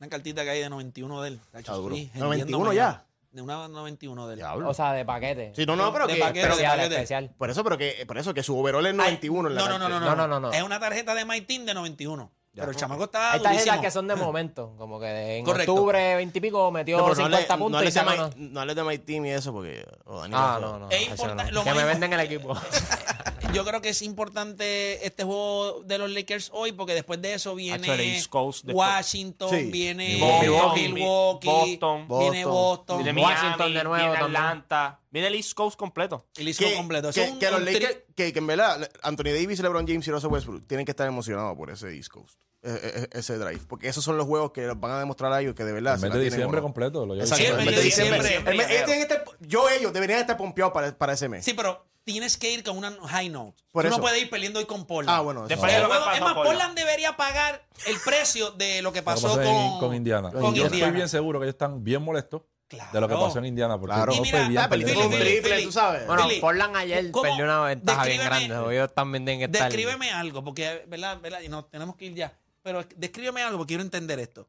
Una 0.00 0.08
cartita 0.08 0.44
que 0.44 0.50
hay 0.50 0.60
de 0.60 0.68
91 0.70 1.22
de 1.22 1.28
él. 1.28 1.40
Está 1.52 1.72
duro. 1.74 1.94
Sí, 1.94 2.10
91 2.14 2.28
vendiéndome 2.30 2.74
ya. 2.74 3.04
De 3.30 3.42
una 3.42 3.68
91 3.68 4.26
de 4.26 4.32
él. 4.34 4.38
Diablo. 4.38 4.68
o 4.70 4.74
sea, 4.74 4.92
de 4.92 5.04
paquete. 5.04 5.52
Sí, 5.54 5.66
no, 5.66 5.76
no, 5.76 5.92
pero 5.92 6.06
de 6.06 6.14
que. 6.14 6.20
paquete, 6.20 6.40
pero- 6.40 6.56
de 6.56 6.62
especial, 6.62 6.76
paquete. 6.78 6.94
especial. 6.94 7.30
por 7.36 7.50
eso, 7.50 7.62
pero 7.64 7.76
que, 7.78 8.04
por 8.06 8.16
eso 8.18 8.32
que 8.34 8.42
su 8.42 8.58
overall 8.58 8.86
es 8.86 8.94
91 8.94 9.48
en 9.48 9.54
la 9.54 9.60
no, 9.60 9.68
no, 9.68 9.78
no, 9.78 9.88
no, 9.88 10.00
No, 10.00 10.16
no, 10.16 10.26
no, 10.28 10.40
no. 10.40 10.52
Es 10.52 10.62
una 10.62 10.80
tarjeta 10.80 11.14
de 11.14 11.24
My 11.24 11.40
Team 11.42 11.64
de 11.66 11.74
91. 11.74 12.30
Pero 12.58 12.70
el 12.70 12.76
chamaco 12.76 13.04
está 13.04 13.32
Hay 13.32 13.40
tarjetas 13.40 13.64
durísimo. 13.66 13.82
que 13.82 13.90
son 13.90 14.08
de 14.08 14.14
momento. 14.16 14.74
Como 14.78 14.98
que 15.00 15.38
en 15.38 15.44
Correcto. 15.44 15.72
octubre 15.74 16.16
20 16.16 16.38
y 16.38 16.40
pico 16.40 16.70
metió 16.70 16.96
No, 16.98 17.04
pero 17.04 17.14
no 17.16 17.22
50 17.22 17.54
hable- 17.54 17.58
puntos 17.62 17.82
no 17.82 17.88
y 17.88 17.92
se 17.92 18.02
ganó. 18.04 18.30
my- 18.36 18.48
no 18.50 18.60
hables 18.60 18.76
de 18.76 18.84
My 18.84 18.98
Team 18.98 19.26
y 19.26 19.30
eso 19.30 19.52
porque. 19.52 19.84
oh, 20.04 20.20
Dani, 20.20 20.34
Ah, 20.36 20.58
no, 20.60 20.78
no. 20.78 20.90
Es 20.90 21.02
eso 21.02 21.10
importa- 21.12 21.44
no. 21.44 21.50
lo 21.52 21.64
Que 21.64 21.70
más 21.70 21.76
me 21.78 21.84
venden 21.84 22.12
el 22.12 22.20
equipo. 22.20 22.54
Yo 23.54 23.64
creo 23.64 23.80
que 23.80 23.88
es 23.90 24.02
importante 24.02 25.06
este 25.06 25.24
juego 25.24 25.82
de 25.84 25.96
los 25.96 26.10
Lakers 26.10 26.50
hoy 26.52 26.72
porque 26.72 26.92
después 26.92 27.22
de 27.22 27.32
eso 27.34 27.54
viene 27.54 27.82
Hacho, 27.90 27.94
el 27.94 28.00
East 28.00 28.28
Coast 28.28 28.64
después. 28.64 28.76
Washington, 28.88 29.48
Sí. 29.50 29.70
viene 29.70 30.18
Milwaukee, 30.42 30.88
Milwaukee, 30.90 31.46
Boston, 31.48 32.06
viene 32.08 32.44
Boston, 32.44 33.02
Viene 33.04 33.22
Washington 33.22 33.74
de 33.74 33.84
nuevo 33.84 33.94
viene 34.04 34.18
también. 34.18 34.36
Atlanta. 34.42 35.00
Viene 35.10 35.28
el 35.28 35.34
East 35.36 35.54
Coast 35.54 35.78
completo. 35.78 36.26
y 36.36 36.42
listo 36.42 36.64
que, 36.64 36.74
completo. 36.74 37.08
Eso 37.08 37.20
que, 37.20 37.26
es 37.26 37.32
un- 37.32 37.38
que 37.38 37.50
los 37.50 37.60
un 37.60 37.66
tri- 37.66 37.72
Lakers, 37.72 37.98
que, 38.14 38.32
que 38.34 38.38
en 38.38 38.46
verdad 38.46 38.90
Anthony 39.02 39.24
Davis, 39.32 39.60
LeBron 39.60 39.86
James 39.86 40.06
y 40.06 40.10
Russell 40.10 40.30
Westbrook 40.30 40.66
tienen 40.66 40.84
que 40.84 40.92
estar 40.92 41.06
emocionados 41.08 41.56
por 41.56 41.70
ese 41.70 41.96
East 41.96 42.10
Coast, 42.10 42.38
ese 42.62 43.38
drive, 43.38 43.60
porque 43.68 43.88
esos 43.88 44.02
son 44.04 44.16
los 44.16 44.26
juegos 44.26 44.50
que 44.52 44.66
van 44.66 44.90
a 44.92 44.98
demostrar 44.98 45.32
a 45.32 45.40
ellos 45.40 45.54
que 45.54 45.64
de 45.64 45.72
verdad 45.72 45.94
El 45.94 46.00
se 46.00 46.06
mes 46.08 46.14
de 46.18 46.24
diciembre 46.24 46.58
no. 46.58 46.62
completo. 46.62 47.06
Lo 47.06 47.14
Exacto, 47.14 47.44
el 47.44 47.56
mes 47.56 47.76
de 47.76 47.82
diciembre. 47.82 48.18
diciembre. 48.20 48.52
El 48.52 48.56
mes- 48.58 48.70
ellos 48.70 48.84
tienen 48.86 49.06
que 49.06 49.14
estar- 49.14 49.24
yo 49.40 49.68
ellos 49.70 49.92
deberían 49.92 50.20
estar 50.20 50.36
pompeados 50.36 50.72
para, 50.72 50.96
para 50.96 51.12
ese 51.12 51.28
mes. 51.28 51.44
Sí, 51.44 51.54
pero 51.54 51.86
tienes 52.04 52.36
que 52.36 52.50
ir 52.52 52.64
con 52.64 52.76
una 52.78 52.90
high 53.06 53.28
note. 53.28 53.62
Por 53.70 53.84
Tú 53.84 53.90
no 53.90 53.94
eso. 53.96 54.02
puedes 54.02 54.20
ir 54.22 54.30
peleando 54.30 54.58
hoy 54.58 54.64
con 54.66 54.86
Portland. 54.86 55.16
Ah, 55.18 55.22
bueno, 55.22 55.40
eso 55.40 55.48
Después 55.48 55.72
de 55.72 55.78
juego- 55.78 55.94
es 55.94 56.00
pasó 56.20 56.24
más, 56.24 56.34
Portland 56.34 56.76
debería 56.76 57.16
pagar 57.16 57.64
el 57.86 57.96
precio 58.04 58.50
de 58.52 58.82
lo 58.82 58.92
que 58.92 59.00
Lo 59.00 59.02
que 59.02 59.02
pasó, 59.02 59.28
pasó 59.28 59.36
con, 59.42 59.46
en- 59.46 59.78
con 59.78 59.94
Indiana. 59.94 60.30
con 60.32 60.40
yo 60.42 60.48
Indiana. 60.64 60.76
estoy 60.76 60.90
bien 60.92 61.08
seguro 61.08 61.38
que 61.38 61.44
ellos 61.46 61.54
están 61.54 61.84
bien 61.84 62.02
molestos 62.02 62.42
Claro. 62.66 62.90
de 62.92 63.00
lo 63.00 63.08
que 63.08 63.14
pasó 63.14 63.38
en 63.38 63.44
Indiana. 63.46 63.78
Porque 63.78 63.94
Claro. 63.94 64.12
no 64.14 64.20
mira, 64.22 64.38
fue 64.38 64.48
bien 64.48 64.60
Ah, 64.62 64.68
Philly, 64.68 64.84
un 64.84 65.10
triple, 65.10 65.40
Philly. 65.42 65.64
tú 65.64 65.72
sabes. 65.72 66.06
Bueno, 66.06 66.26
Philly, 66.26 66.40
Portland 66.40 66.76
ayer 66.76 67.12
perdió 67.12 67.44
una 67.44 67.60
ventaja 67.62 68.04
bien 68.04 68.20
grande. 68.24 68.74
Ellos 68.74 68.94
también 68.94 69.24
tienen 69.24 69.38
que 69.40 69.44
estar. 69.56 69.70
Descríbeme 69.70 70.10
algo, 70.10 70.42
porque, 70.44 70.84
¿verdad? 70.88 71.18
¿verdad? 71.20 71.40
Y 71.42 71.48
no, 71.48 71.64
tenemos 71.66 71.94
que 71.96 72.06
ir 72.06 72.14
ya. 72.14 72.32
Pero 72.68 72.84
descríbeme 72.96 73.42
algo, 73.42 73.56
porque 73.56 73.68
quiero 73.70 73.82
entender 73.82 74.18
esto. 74.18 74.46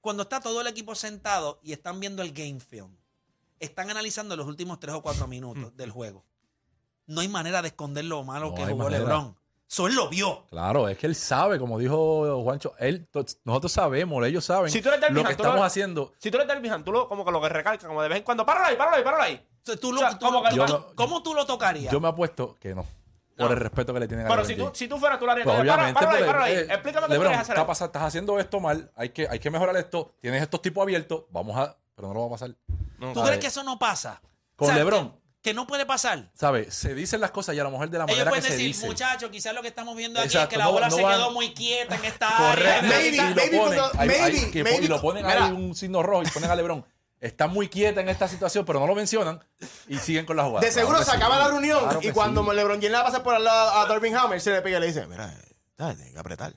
Cuando 0.00 0.22
está 0.22 0.40
todo 0.40 0.62
el 0.62 0.66
equipo 0.66 0.94
sentado 0.94 1.60
y 1.62 1.72
están 1.72 2.00
viendo 2.00 2.22
el 2.22 2.32
game 2.32 2.58
film, 2.58 2.96
están 3.60 3.90
analizando 3.90 4.34
los 4.34 4.46
últimos 4.46 4.80
tres 4.80 4.94
o 4.94 5.02
cuatro 5.02 5.26
minutos 5.28 5.72
del 5.76 5.90
juego. 5.90 6.24
No 7.06 7.20
hay 7.20 7.28
manera 7.28 7.60
de 7.60 7.68
esconder 7.68 8.06
lo 8.06 8.24
malo 8.24 8.48
No 8.50 8.54
que 8.54 8.64
jugó 8.64 8.84
manera. 8.84 9.00
LeBron. 9.04 9.36
Eso 9.70 9.86
él 9.88 9.94
lo 9.94 10.08
vio. 10.08 10.46
Claro, 10.48 10.88
es 10.88 10.96
que 10.96 11.06
él 11.06 11.14
sabe, 11.14 11.58
como 11.58 11.78
dijo 11.78 12.42
Juancho, 12.42 12.72
él, 12.78 13.06
nosotros 13.44 13.70
sabemos, 13.72 14.24
ellos 14.26 14.42
saben 14.46 14.70
Si 14.70 14.80
tú 14.80 14.88
eres 14.88 15.02
Derby 15.02 15.16
lo 15.16 15.24
que 15.24 15.32
estamos 15.32 15.56
lo- 15.56 15.64
haciendo. 15.64 16.14
Si 16.18 16.30
tú 16.30 16.38
eres 16.38 16.48
Derby 16.48 16.70
Hunt, 16.70 16.84
tú 16.86 16.92
lo, 16.92 17.06
como 17.08 17.26
que 17.26 17.30
lo 17.30 17.42
que 17.42 17.48
recalca, 17.50 17.86
como 17.86 18.00
de 18.02 18.08
vez 18.08 18.18
en 18.18 18.24
cuando, 18.24 18.46
páralo 18.46 18.66
ahí, 18.68 18.76
páralo 18.76 18.96
ahí, 18.96 19.04
páralo 19.04 19.22
ahí. 19.22 19.46
O 19.62 19.66
sea, 19.66 19.76
tú 19.76 19.92
lo- 19.92 19.98
O 19.98 20.00
sea, 20.00 20.18
tú 20.18 20.24
como 20.26 20.42
lo- 20.42 20.48
que- 20.48 20.56
Yo 20.56 20.64
tú- 20.66 20.72
no- 20.72 20.94
¿Cómo 20.94 21.22
tú 21.22 21.34
lo 21.34 21.44
tocarías? 21.44 21.92
Yo 21.92 22.00
me 22.00 22.08
apuesto 22.08 22.56
que 22.58 22.74
no, 22.74 22.86
por 23.36 23.50
el 23.52 23.56
respeto 23.58 23.92
que 23.94 24.00
le 24.00 24.08
tienen 24.08 24.26
a 24.26 24.28
Pero 24.30 24.44
si 24.44 24.54
tú, 24.56 24.70
si 24.74 24.88
tú 24.88 24.98
fueras, 24.98 25.18
tú 25.18 25.26
lo 25.26 25.32
harías. 25.32 25.44
Pues 25.46 25.58
obviamente, 25.60 25.94
páralo 25.94 26.10
ahí, 26.12 26.16
porque, 26.18 26.26
páralo 26.26 26.44
ahí. 26.44 26.52
eh, 26.54 26.60
Explícame 26.70 26.92
qué 26.92 27.06
tú 27.06 27.12
LeBron, 27.12 27.28
quieres 27.28 27.40
hacer. 27.40 27.54
está 27.56 27.66
pasa- 27.66 27.84
estás 27.86 28.02
haciendo 28.02 28.38
esto 28.38 28.60
mal, 28.60 28.90
hay 28.96 29.08
que, 29.10 29.28
hay 29.28 29.38
que 29.38 29.50
mejorar 29.50 29.76
esto, 29.76 30.14
tienes 30.20 30.42
estos 30.42 30.62
tipos 30.62 30.82
abiertos, 30.82 31.24
vamos 31.30 31.56
a, 31.56 31.76
pero 31.94 32.08
no 32.08 32.14
lo 32.14 32.20
va 32.20 32.26
a 32.26 32.30
pasar. 32.30 32.50
¿Tú 33.12 33.22
crees 33.22 33.38
que 33.40 33.48
eso 33.48 33.62
no 33.64 33.78
pasa? 33.78 34.20
Con 34.56 34.66
O 34.68 34.70
sea, 34.72 34.78
LeBron. 34.78 35.10
Que, 35.12 35.50
que 35.50 35.54
no 35.54 35.66
puede 35.66 35.84
pasar. 35.84 36.30
¿Sabes? 36.32 36.72
Se 36.72 36.94
dicen 36.94 37.20
las 37.20 37.30
cosas 37.30 37.54
y 37.54 37.60
a 37.60 37.64
lo 37.64 37.70
mejor 37.70 37.90
de 37.90 37.98
la 37.98 38.04
Ellos 38.04 38.16
manera 38.16 38.30
que 38.30 38.30
pueden 38.30 38.44
se 38.44 38.52
decir, 38.52 38.66
dice. 38.68 38.86
muchachos, 38.86 39.28
quizás 39.30 39.52
lo 39.54 39.60
que 39.60 39.68
estamos 39.68 39.94
viendo 39.94 40.18
aquí 40.20 40.38
es 40.38 40.46
que 40.48 40.56
la 40.56 40.64
no- 40.64 40.72
bola 40.72 40.88
no 40.88 40.96
se 40.96 41.02
van- 41.02 41.16
quedó 41.18 41.30
muy 41.32 41.52
quieta 41.52 41.96
en 41.96 42.04
esta 42.06 42.28
Correcto. 42.34 42.70
área. 42.70 42.82
Maybe, 42.82 43.08
y 43.08 43.16
lo 43.20 43.34
maybe 43.34 43.58
ponen, 43.58 43.80
hay- 43.80 43.90
hay 43.98 44.08
maybe, 44.32 44.50
que- 44.50 44.64
maybe 44.64 44.84
y 44.84 44.88
lo 44.88 45.00
ponen 45.02 45.26
mira. 45.26 45.44
ahí 45.44 45.52
un 45.52 45.74
signo 45.74 46.02
rojo 46.02 46.22
y 46.22 46.30
ponen 46.30 46.50
a 46.50 46.56
LeBron. 46.56 46.86
Está 47.24 47.46
muy 47.46 47.68
quieta 47.68 48.00
en 48.02 48.08
esta 48.10 48.28
situación, 48.28 48.64
pero 48.66 48.80
no 48.80 48.86
lo 48.86 48.94
mencionan 48.94 49.42
y 49.88 49.96
siguen 49.98 50.26
con 50.26 50.36
la 50.36 50.44
jugada. 50.44 50.60
De 50.66 50.70
seguro 50.72 50.96
Claro 50.98 51.04
se 51.06 51.10
sí. 51.12 51.16
acaba 51.16 51.38
la 51.38 51.48
reunión 51.48 51.80
Claro 51.82 52.00
y 52.02 52.10
cuando 52.12 52.44
sí. 52.44 52.54
LeBron 52.54 52.76
James 52.76 52.90
le 52.90 52.96
va 52.96 53.00
a 53.00 53.04
pasar 53.06 53.22
por 53.22 53.34
al 53.34 53.44
lado 53.44 53.70
a 53.80 53.86
Darvin 53.86 54.14
Hammer, 54.16 54.40
se 54.40 54.50
le 54.50 54.60
pega 54.60 54.76
y 54.76 54.80
le 54.82 54.86
dice, 54.88 55.06
mira, 55.06 55.32
eh, 55.32 55.54
¿sabes? 55.78 55.96
Tienes 55.96 56.12
que 56.12 56.20
apretar. 56.20 56.52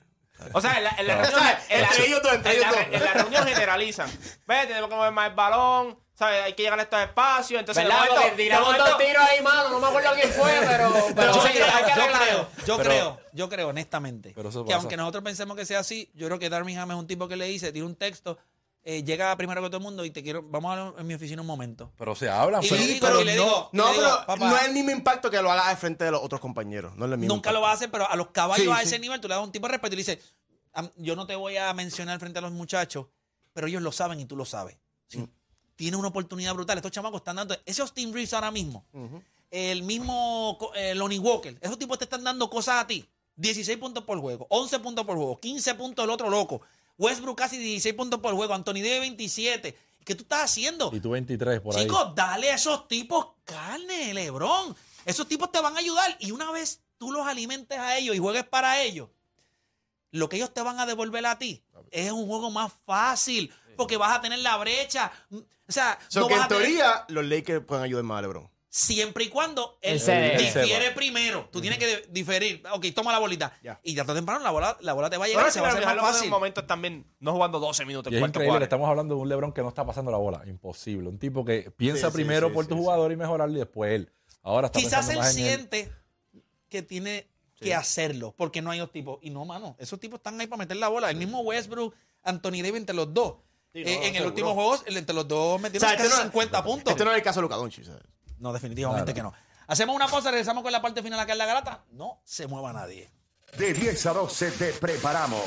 O 0.54 0.60
sea, 0.62 0.78
en 0.78 0.84
la, 0.84 0.90
en 1.00 1.08
la 1.08 1.16
reunión. 1.22 1.42
En 1.70 1.82
la, 1.82 2.84
en 2.84 2.92
la- 2.92 3.00
la 3.00 3.14
reunión 3.14 3.46
generalizan. 3.48 4.10
Ve, 4.46 4.68
tenemos 4.68 4.90
que 4.90 4.96
mover 4.96 5.12
más 5.12 5.30
el 5.30 5.36
balón. 5.36 6.00
¿Sabes? 6.14 6.44
Hay 6.46 6.54
que 6.54 6.64
llegar 6.64 6.80
a 6.80 6.82
estos 6.84 7.00
espacios. 7.00 7.60
Entonces, 7.60 7.84
¿Verdad? 7.84 8.06
momento- 8.10 8.36
tiramos 8.36 8.68
momento- 8.68 8.90
dos 8.90 8.98
tiros 8.98 9.24
ahí, 9.24 9.42
mano. 9.44 9.70
No 9.70 9.80
me 9.80 9.88
acuerdo 9.88 10.10
quién 10.20 10.32
fue, 10.34 10.52
pero, 10.68 10.92
pero 11.16 11.34
yo, 11.34 11.42
sí, 11.44 11.50
creo, 11.54 11.66
hay 11.68 11.84
que 11.84 11.90
yo 12.00 12.08
creo, 12.08 12.48
yo 12.66 12.78
Pero- 12.78 12.90
creo, 12.90 13.20
yo 13.34 13.50
creo, 13.50 13.68
honestamente, 13.70 14.34
Pero 14.36 14.50
eso 14.50 14.64
que 14.66 14.70
pasa. 14.70 14.78
aunque 14.80 14.98
nosotros 14.98 15.24
pensemos 15.24 15.56
que 15.56 15.66
sea 15.66 15.80
así, 15.80 16.12
yo 16.16 16.26
creo 16.28 16.40
que 16.40 16.50
Darwin 16.50 16.78
Ham 16.80 16.90
es 16.92 16.98
un 16.98 17.06
tipo 17.08 17.28
que 17.28 17.36
le 17.36 17.46
dice, 17.46 17.72
tira 17.72 17.86
un 17.86 17.96
texto, 17.96 18.40
eh, 18.90 19.04
llega 19.04 19.36
primero 19.36 19.62
que 19.62 19.68
todo 19.68 19.78
el 19.78 19.84
mundo 19.84 20.06
y 20.06 20.12
te 20.12 20.24
quiero, 20.24 20.42
vamos 20.44 20.78
a 20.96 21.02
en 21.02 21.06
mi 21.08 21.14
oficina 21.14 21.42
un 21.42 21.48
momento. 21.48 21.92
Pero 21.98 22.16
se 22.16 22.30
hablan. 22.30 22.64
Y 22.64 22.70
pero- 22.70 22.82
le 22.82 22.88
digo, 22.88 23.00
pero 23.06 23.22
y 23.22 23.26
le 23.26 23.36
no, 23.36 23.44
digo, 23.44 23.70
y 23.74 23.78
no, 23.78 23.86
le 23.88 23.94
digo, 23.94 24.04
pero 24.06 24.26
papá, 24.26 24.50
no 24.50 24.56
es 24.58 24.64
el 24.64 24.74
mismo 24.74 24.92
impacto 24.92 25.30
que 25.30 25.42
lo 25.42 25.52
haga 25.52 25.68
al 25.68 25.76
frente 25.78 26.06
de 26.06 26.12
los 26.12 26.24
otros 26.24 26.40
compañeros. 26.40 26.96
No 26.96 27.06
es 27.06 27.12
el 27.12 27.18
mismo 27.18 27.36
Nunca 27.36 27.52
lo 27.52 27.58
impacto. 27.58 27.62
va 27.68 27.72
a 27.72 27.74
hacer, 27.76 27.92
pero 27.92 28.10
a 28.10 28.16
los 28.16 28.28
caballos 28.30 28.64
Sí, 28.66 28.72
a 28.72 28.78
sí. 28.78 28.84
ese 28.88 29.00
nivel 29.00 29.20
tú 29.20 29.28
le 29.28 29.36
das 29.36 29.44
un 29.44 29.52
tipo 29.52 29.68
de 29.68 29.74
respeto 29.74 29.94
y 29.94 29.98
le 29.98 30.04
dices, 30.04 30.34
"Am- 30.74 30.90
yo 30.96 31.16
no 31.18 31.28
te 31.28 31.36
voy 31.36 31.58
a 31.58 31.74
mencionar 31.74 32.18
frente 32.20 32.40
a 32.40 32.42
los 32.42 32.54
muchachos, 32.54 33.08
pero 33.52 33.68
ellos 33.68 33.82
lo 33.82 33.92
saben 33.92 34.20
y 34.22 34.26
tú 34.26 34.38
lo 34.38 34.46
sabes. 34.46 34.78
Sí. 35.10 35.18
Mm. 35.20 35.30
Tienes 35.76 36.00
una 36.00 36.08
oportunidad 36.08 36.54
brutal. 36.54 36.78
Estos 36.78 36.92
chamacos 36.92 37.20
están 37.22 37.36
dando. 37.36 37.56
Ese 37.66 37.82
Austin 37.82 38.14
Reeves 38.14 38.34
ahora 38.34 38.52
mismo, 38.52 38.86
el 39.52 39.84
mismo 39.84 40.58
eh, 40.76 40.96
Lonnie 40.96 41.20
Walker, 41.20 41.58
esos 41.62 41.78
tipos 41.78 41.98
te 41.98 42.06
están 42.06 42.24
dando 42.24 42.50
cosas 42.50 42.84
a 42.84 42.88
ti. 42.88 43.06
16 43.36 43.78
puntos 43.78 44.04
por 44.04 44.20
juego, 44.20 44.48
11 44.50 44.80
puntos 44.80 45.06
por 45.06 45.16
juego, 45.16 45.38
15 45.40 45.76
puntos 45.76 46.04
el 46.06 46.10
otro 46.10 46.30
loco. 46.30 46.62
Westbrook 46.98 47.38
casi 47.38 47.58
16 47.58 47.96
puntos 47.96 48.20
por 48.20 48.34
juego, 48.36 48.54
Anthony 48.54 48.76
Davis 48.82 49.00
27. 49.02 49.78
¿Qué 50.04 50.16
tú 50.16 50.24
estás 50.24 50.46
haciendo? 50.46 50.90
Y 50.94 51.00
tú 51.00 51.10
23 51.12 51.60
por 51.62 51.76
ahí. 51.76 51.84
Chicos, 51.84 52.16
dale 52.16 52.52
a 52.52 52.56
esos 52.56 52.88
tipos 52.88 53.28
carne, 53.44 54.14
Lebrón. 54.14 54.76
Esos 55.06 55.28
tipos 55.28 55.52
te 55.52 55.60
van 55.62 55.76
a 55.76 55.80
ayudar 55.80 56.16
y 56.20 56.32
una 56.32 56.50
vez 56.52 56.82
tú 56.98 57.12
los 57.12 57.28
alimentes 57.28 57.78
a 57.78 57.98
ellos 57.98 58.16
y 58.16 58.20
juegues 58.20 58.44
para 58.46 58.82
ellos, 58.82 59.10
lo 60.12 60.30
que 60.30 60.38
ellos 60.38 60.54
te 60.54 60.62
van 60.62 60.80
a 60.80 60.86
devolver 60.86 61.26
a 61.26 61.38
ti 61.38 61.64
es 61.92 62.12
un 62.12 62.26
juego 62.28 62.50
más 62.50 62.72
fácil 62.86 63.54
porque 63.76 63.98
vas 63.98 64.18
a 64.18 64.22
tener 64.22 64.40
la 64.40 64.58
brecha. 64.58 65.12
O 65.32 65.44
sea, 65.72 66.00
So 66.08 66.22
no 66.22 66.28
que 66.28 66.34
vas 66.36 66.40
en 66.42 66.46
a 66.46 66.48
tener- 66.48 66.64
teoría 66.64 67.06
los 67.10 67.26
Lakers 67.26 67.66
pueden 67.66 67.84
ayudar 67.84 68.04
más 68.04 68.20
a 68.20 68.22
LeBron. 68.24 68.50
Siempre 68.78 69.24
y 69.24 69.30
cuando 69.30 69.80
él 69.82 70.00
se- 70.00 70.38
difiere 70.38 70.92
primero. 70.92 71.50
Tú 71.52 71.60
tienes 71.62 71.80
que 71.80 72.06
diferir. 72.10 72.62
Ok, 72.72 72.86
toma 72.94 73.12
la 73.12 73.18
bolita. 73.18 73.52
Ya. 73.64 73.80
Y 73.84 73.96
ya 73.96 74.04
o 74.04 74.14
temprano 74.14 74.44
la 74.44 74.52
bola, 74.52 74.78
la 74.82 74.94
bola 74.94 75.10
te 75.10 75.18
va 75.18 75.26
a 75.26 75.28
llegar 75.28 75.44
Pero 75.46 75.50
y 75.50 75.54
se 75.54 75.62
va 75.62 75.68
a 75.68 75.72
hacer 75.72 75.86
más 75.86 75.96
en 75.96 76.00
fácil. 76.02 76.30
momentos 76.30 76.68
también 76.68 77.06
no 77.20 77.34
jugando 77.34 77.60
12 77.60 77.86
minutos 77.86 78.14
Y 78.14 78.18
es 78.18 78.22
increíble 78.22 78.64
estamos 78.64 78.88
hablando 78.88 79.16
de 79.16 79.22
un 79.22 79.30
LeBron 79.30 79.52
que 79.52 79.62
no 79.64 79.70
está 79.70 79.84
pasando 79.86 80.12
la 80.12 80.18
bola. 80.18 80.44
Imposible. 80.46 81.10
Un 81.10 81.18
tipo 81.18 81.44
que 81.44 81.72
piensa 81.76 82.08
Sí, 82.10 82.14
primero 82.14 82.50
sí, 82.50 82.54
por 82.54 82.66
sí, 82.66 82.70
tu 82.70 82.76
sí. 82.76 82.82
jugador 82.82 83.12
y 83.12 83.16
mejorarle 83.16 83.56
y 83.56 83.60
después 83.60 83.92
él. 83.94 84.12
Ahora 84.44 84.68
está 84.68 84.80
Quizás 84.80 85.10
él 85.10 85.24
siente 85.24 85.92
que 86.70 86.84
tiene 86.84 87.28
que 87.60 87.74
hacerlo 87.74 88.36
porque 88.38 88.62
no 88.62 88.70
hay 88.70 88.78
dos 88.80 88.92
tipos. 88.92 89.18
Y 89.24 89.32
no, 89.32 89.44
mano, 89.44 89.76
esos 89.80 90.00
tipos 90.00 90.20
están 90.20 90.40
ahí 90.40 90.46
para 90.46 90.60
meter 90.60 90.78
la 90.78 90.88
bola. 90.90 91.10
El 91.10 91.18
mismo 91.18 91.40
Westbrook, 91.42 91.96
Anthony 92.22 92.62
Davis 92.62 92.76
entre 92.76 92.96
los 92.96 93.12
dos. 93.12 93.38
Sí, 93.74 93.82
no, 93.84 93.90
Eh, 93.90 94.08
en 94.08 94.16
el 94.16 94.26
último 94.28 94.54
juego, 94.54 94.76
el- 94.86 94.98
entre 94.98 95.16
los 95.16 95.28
dos 95.28 95.56
O 95.56 95.60
metieron 95.60 95.90
este 95.92 96.08
no, 96.08 96.16
50 96.24 96.64
puntos. 96.64 96.92
Este 96.92 97.04
no 97.04 97.12
es 97.12 97.18
el 97.18 97.24
caso 97.24 97.40
de 97.40 97.42
Luka 97.42 97.56
Doncic. 97.56 97.84
¿sabes? 97.86 98.04
No, 98.40 98.54
definitivamente 98.54 99.14
que 99.14 99.24
no. 99.24 99.34
Hacemos 99.68 99.96
una 99.96 100.08
pausa, 100.08 100.32
regresamos 100.32 100.64
con 100.64 100.72
la 100.72 100.82
parte 100.82 101.04
final 101.04 101.20
acá 101.20 101.34
en 101.34 101.38
la 101.40 101.46
garata. 101.46 101.84
No 101.92 102.22
se 102.24 102.48
mueva 102.48 102.72
nadie. 102.72 103.12
De 103.58 103.74
10 103.74 104.06
a 104.06 104.14
12 104.14 104.52
te 104.52 104.74
preparamos. 104.74 105.42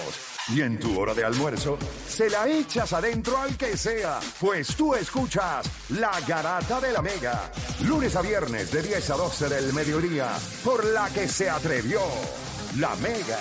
Y 0.49 0.63
en 0.63 0.81
tu 0.81 0.99
hora 0.99 1.15
de 1.15 1.25
almuerzo, 1.25 1.79
se 2.09 2.29
la 2.29 2.49
echas 2.49 2.93
adentro 2.93 3.37
al 3.37 3.57
que 3.57 3.77
sea. 3.77 4.19
Pues 4.41 4.75
tú 4.75 4.95
escuchas 4.95 5.67
La 5.91 6.19
Garata 6.27 6.81
de 6.81 6.93
la 6.93 7.03
Mega. 7.03 7.53
Lunes 7.83 8.17
a 8.17 8.23
viernes 8.23 8.73
de 8.73 8.83
10 8.83 9.11
a 9.11 9.17
12 9.17 9.49
del 9.49 9.73
mediodía. 9.75 10.29
Por 10.65 10.85
la 10.87 11.09
que 11.11 11.29
se 11.29 11.49
atrevió 11.49 12.01
La 12.79 12.97
Mega. 12.97 13.39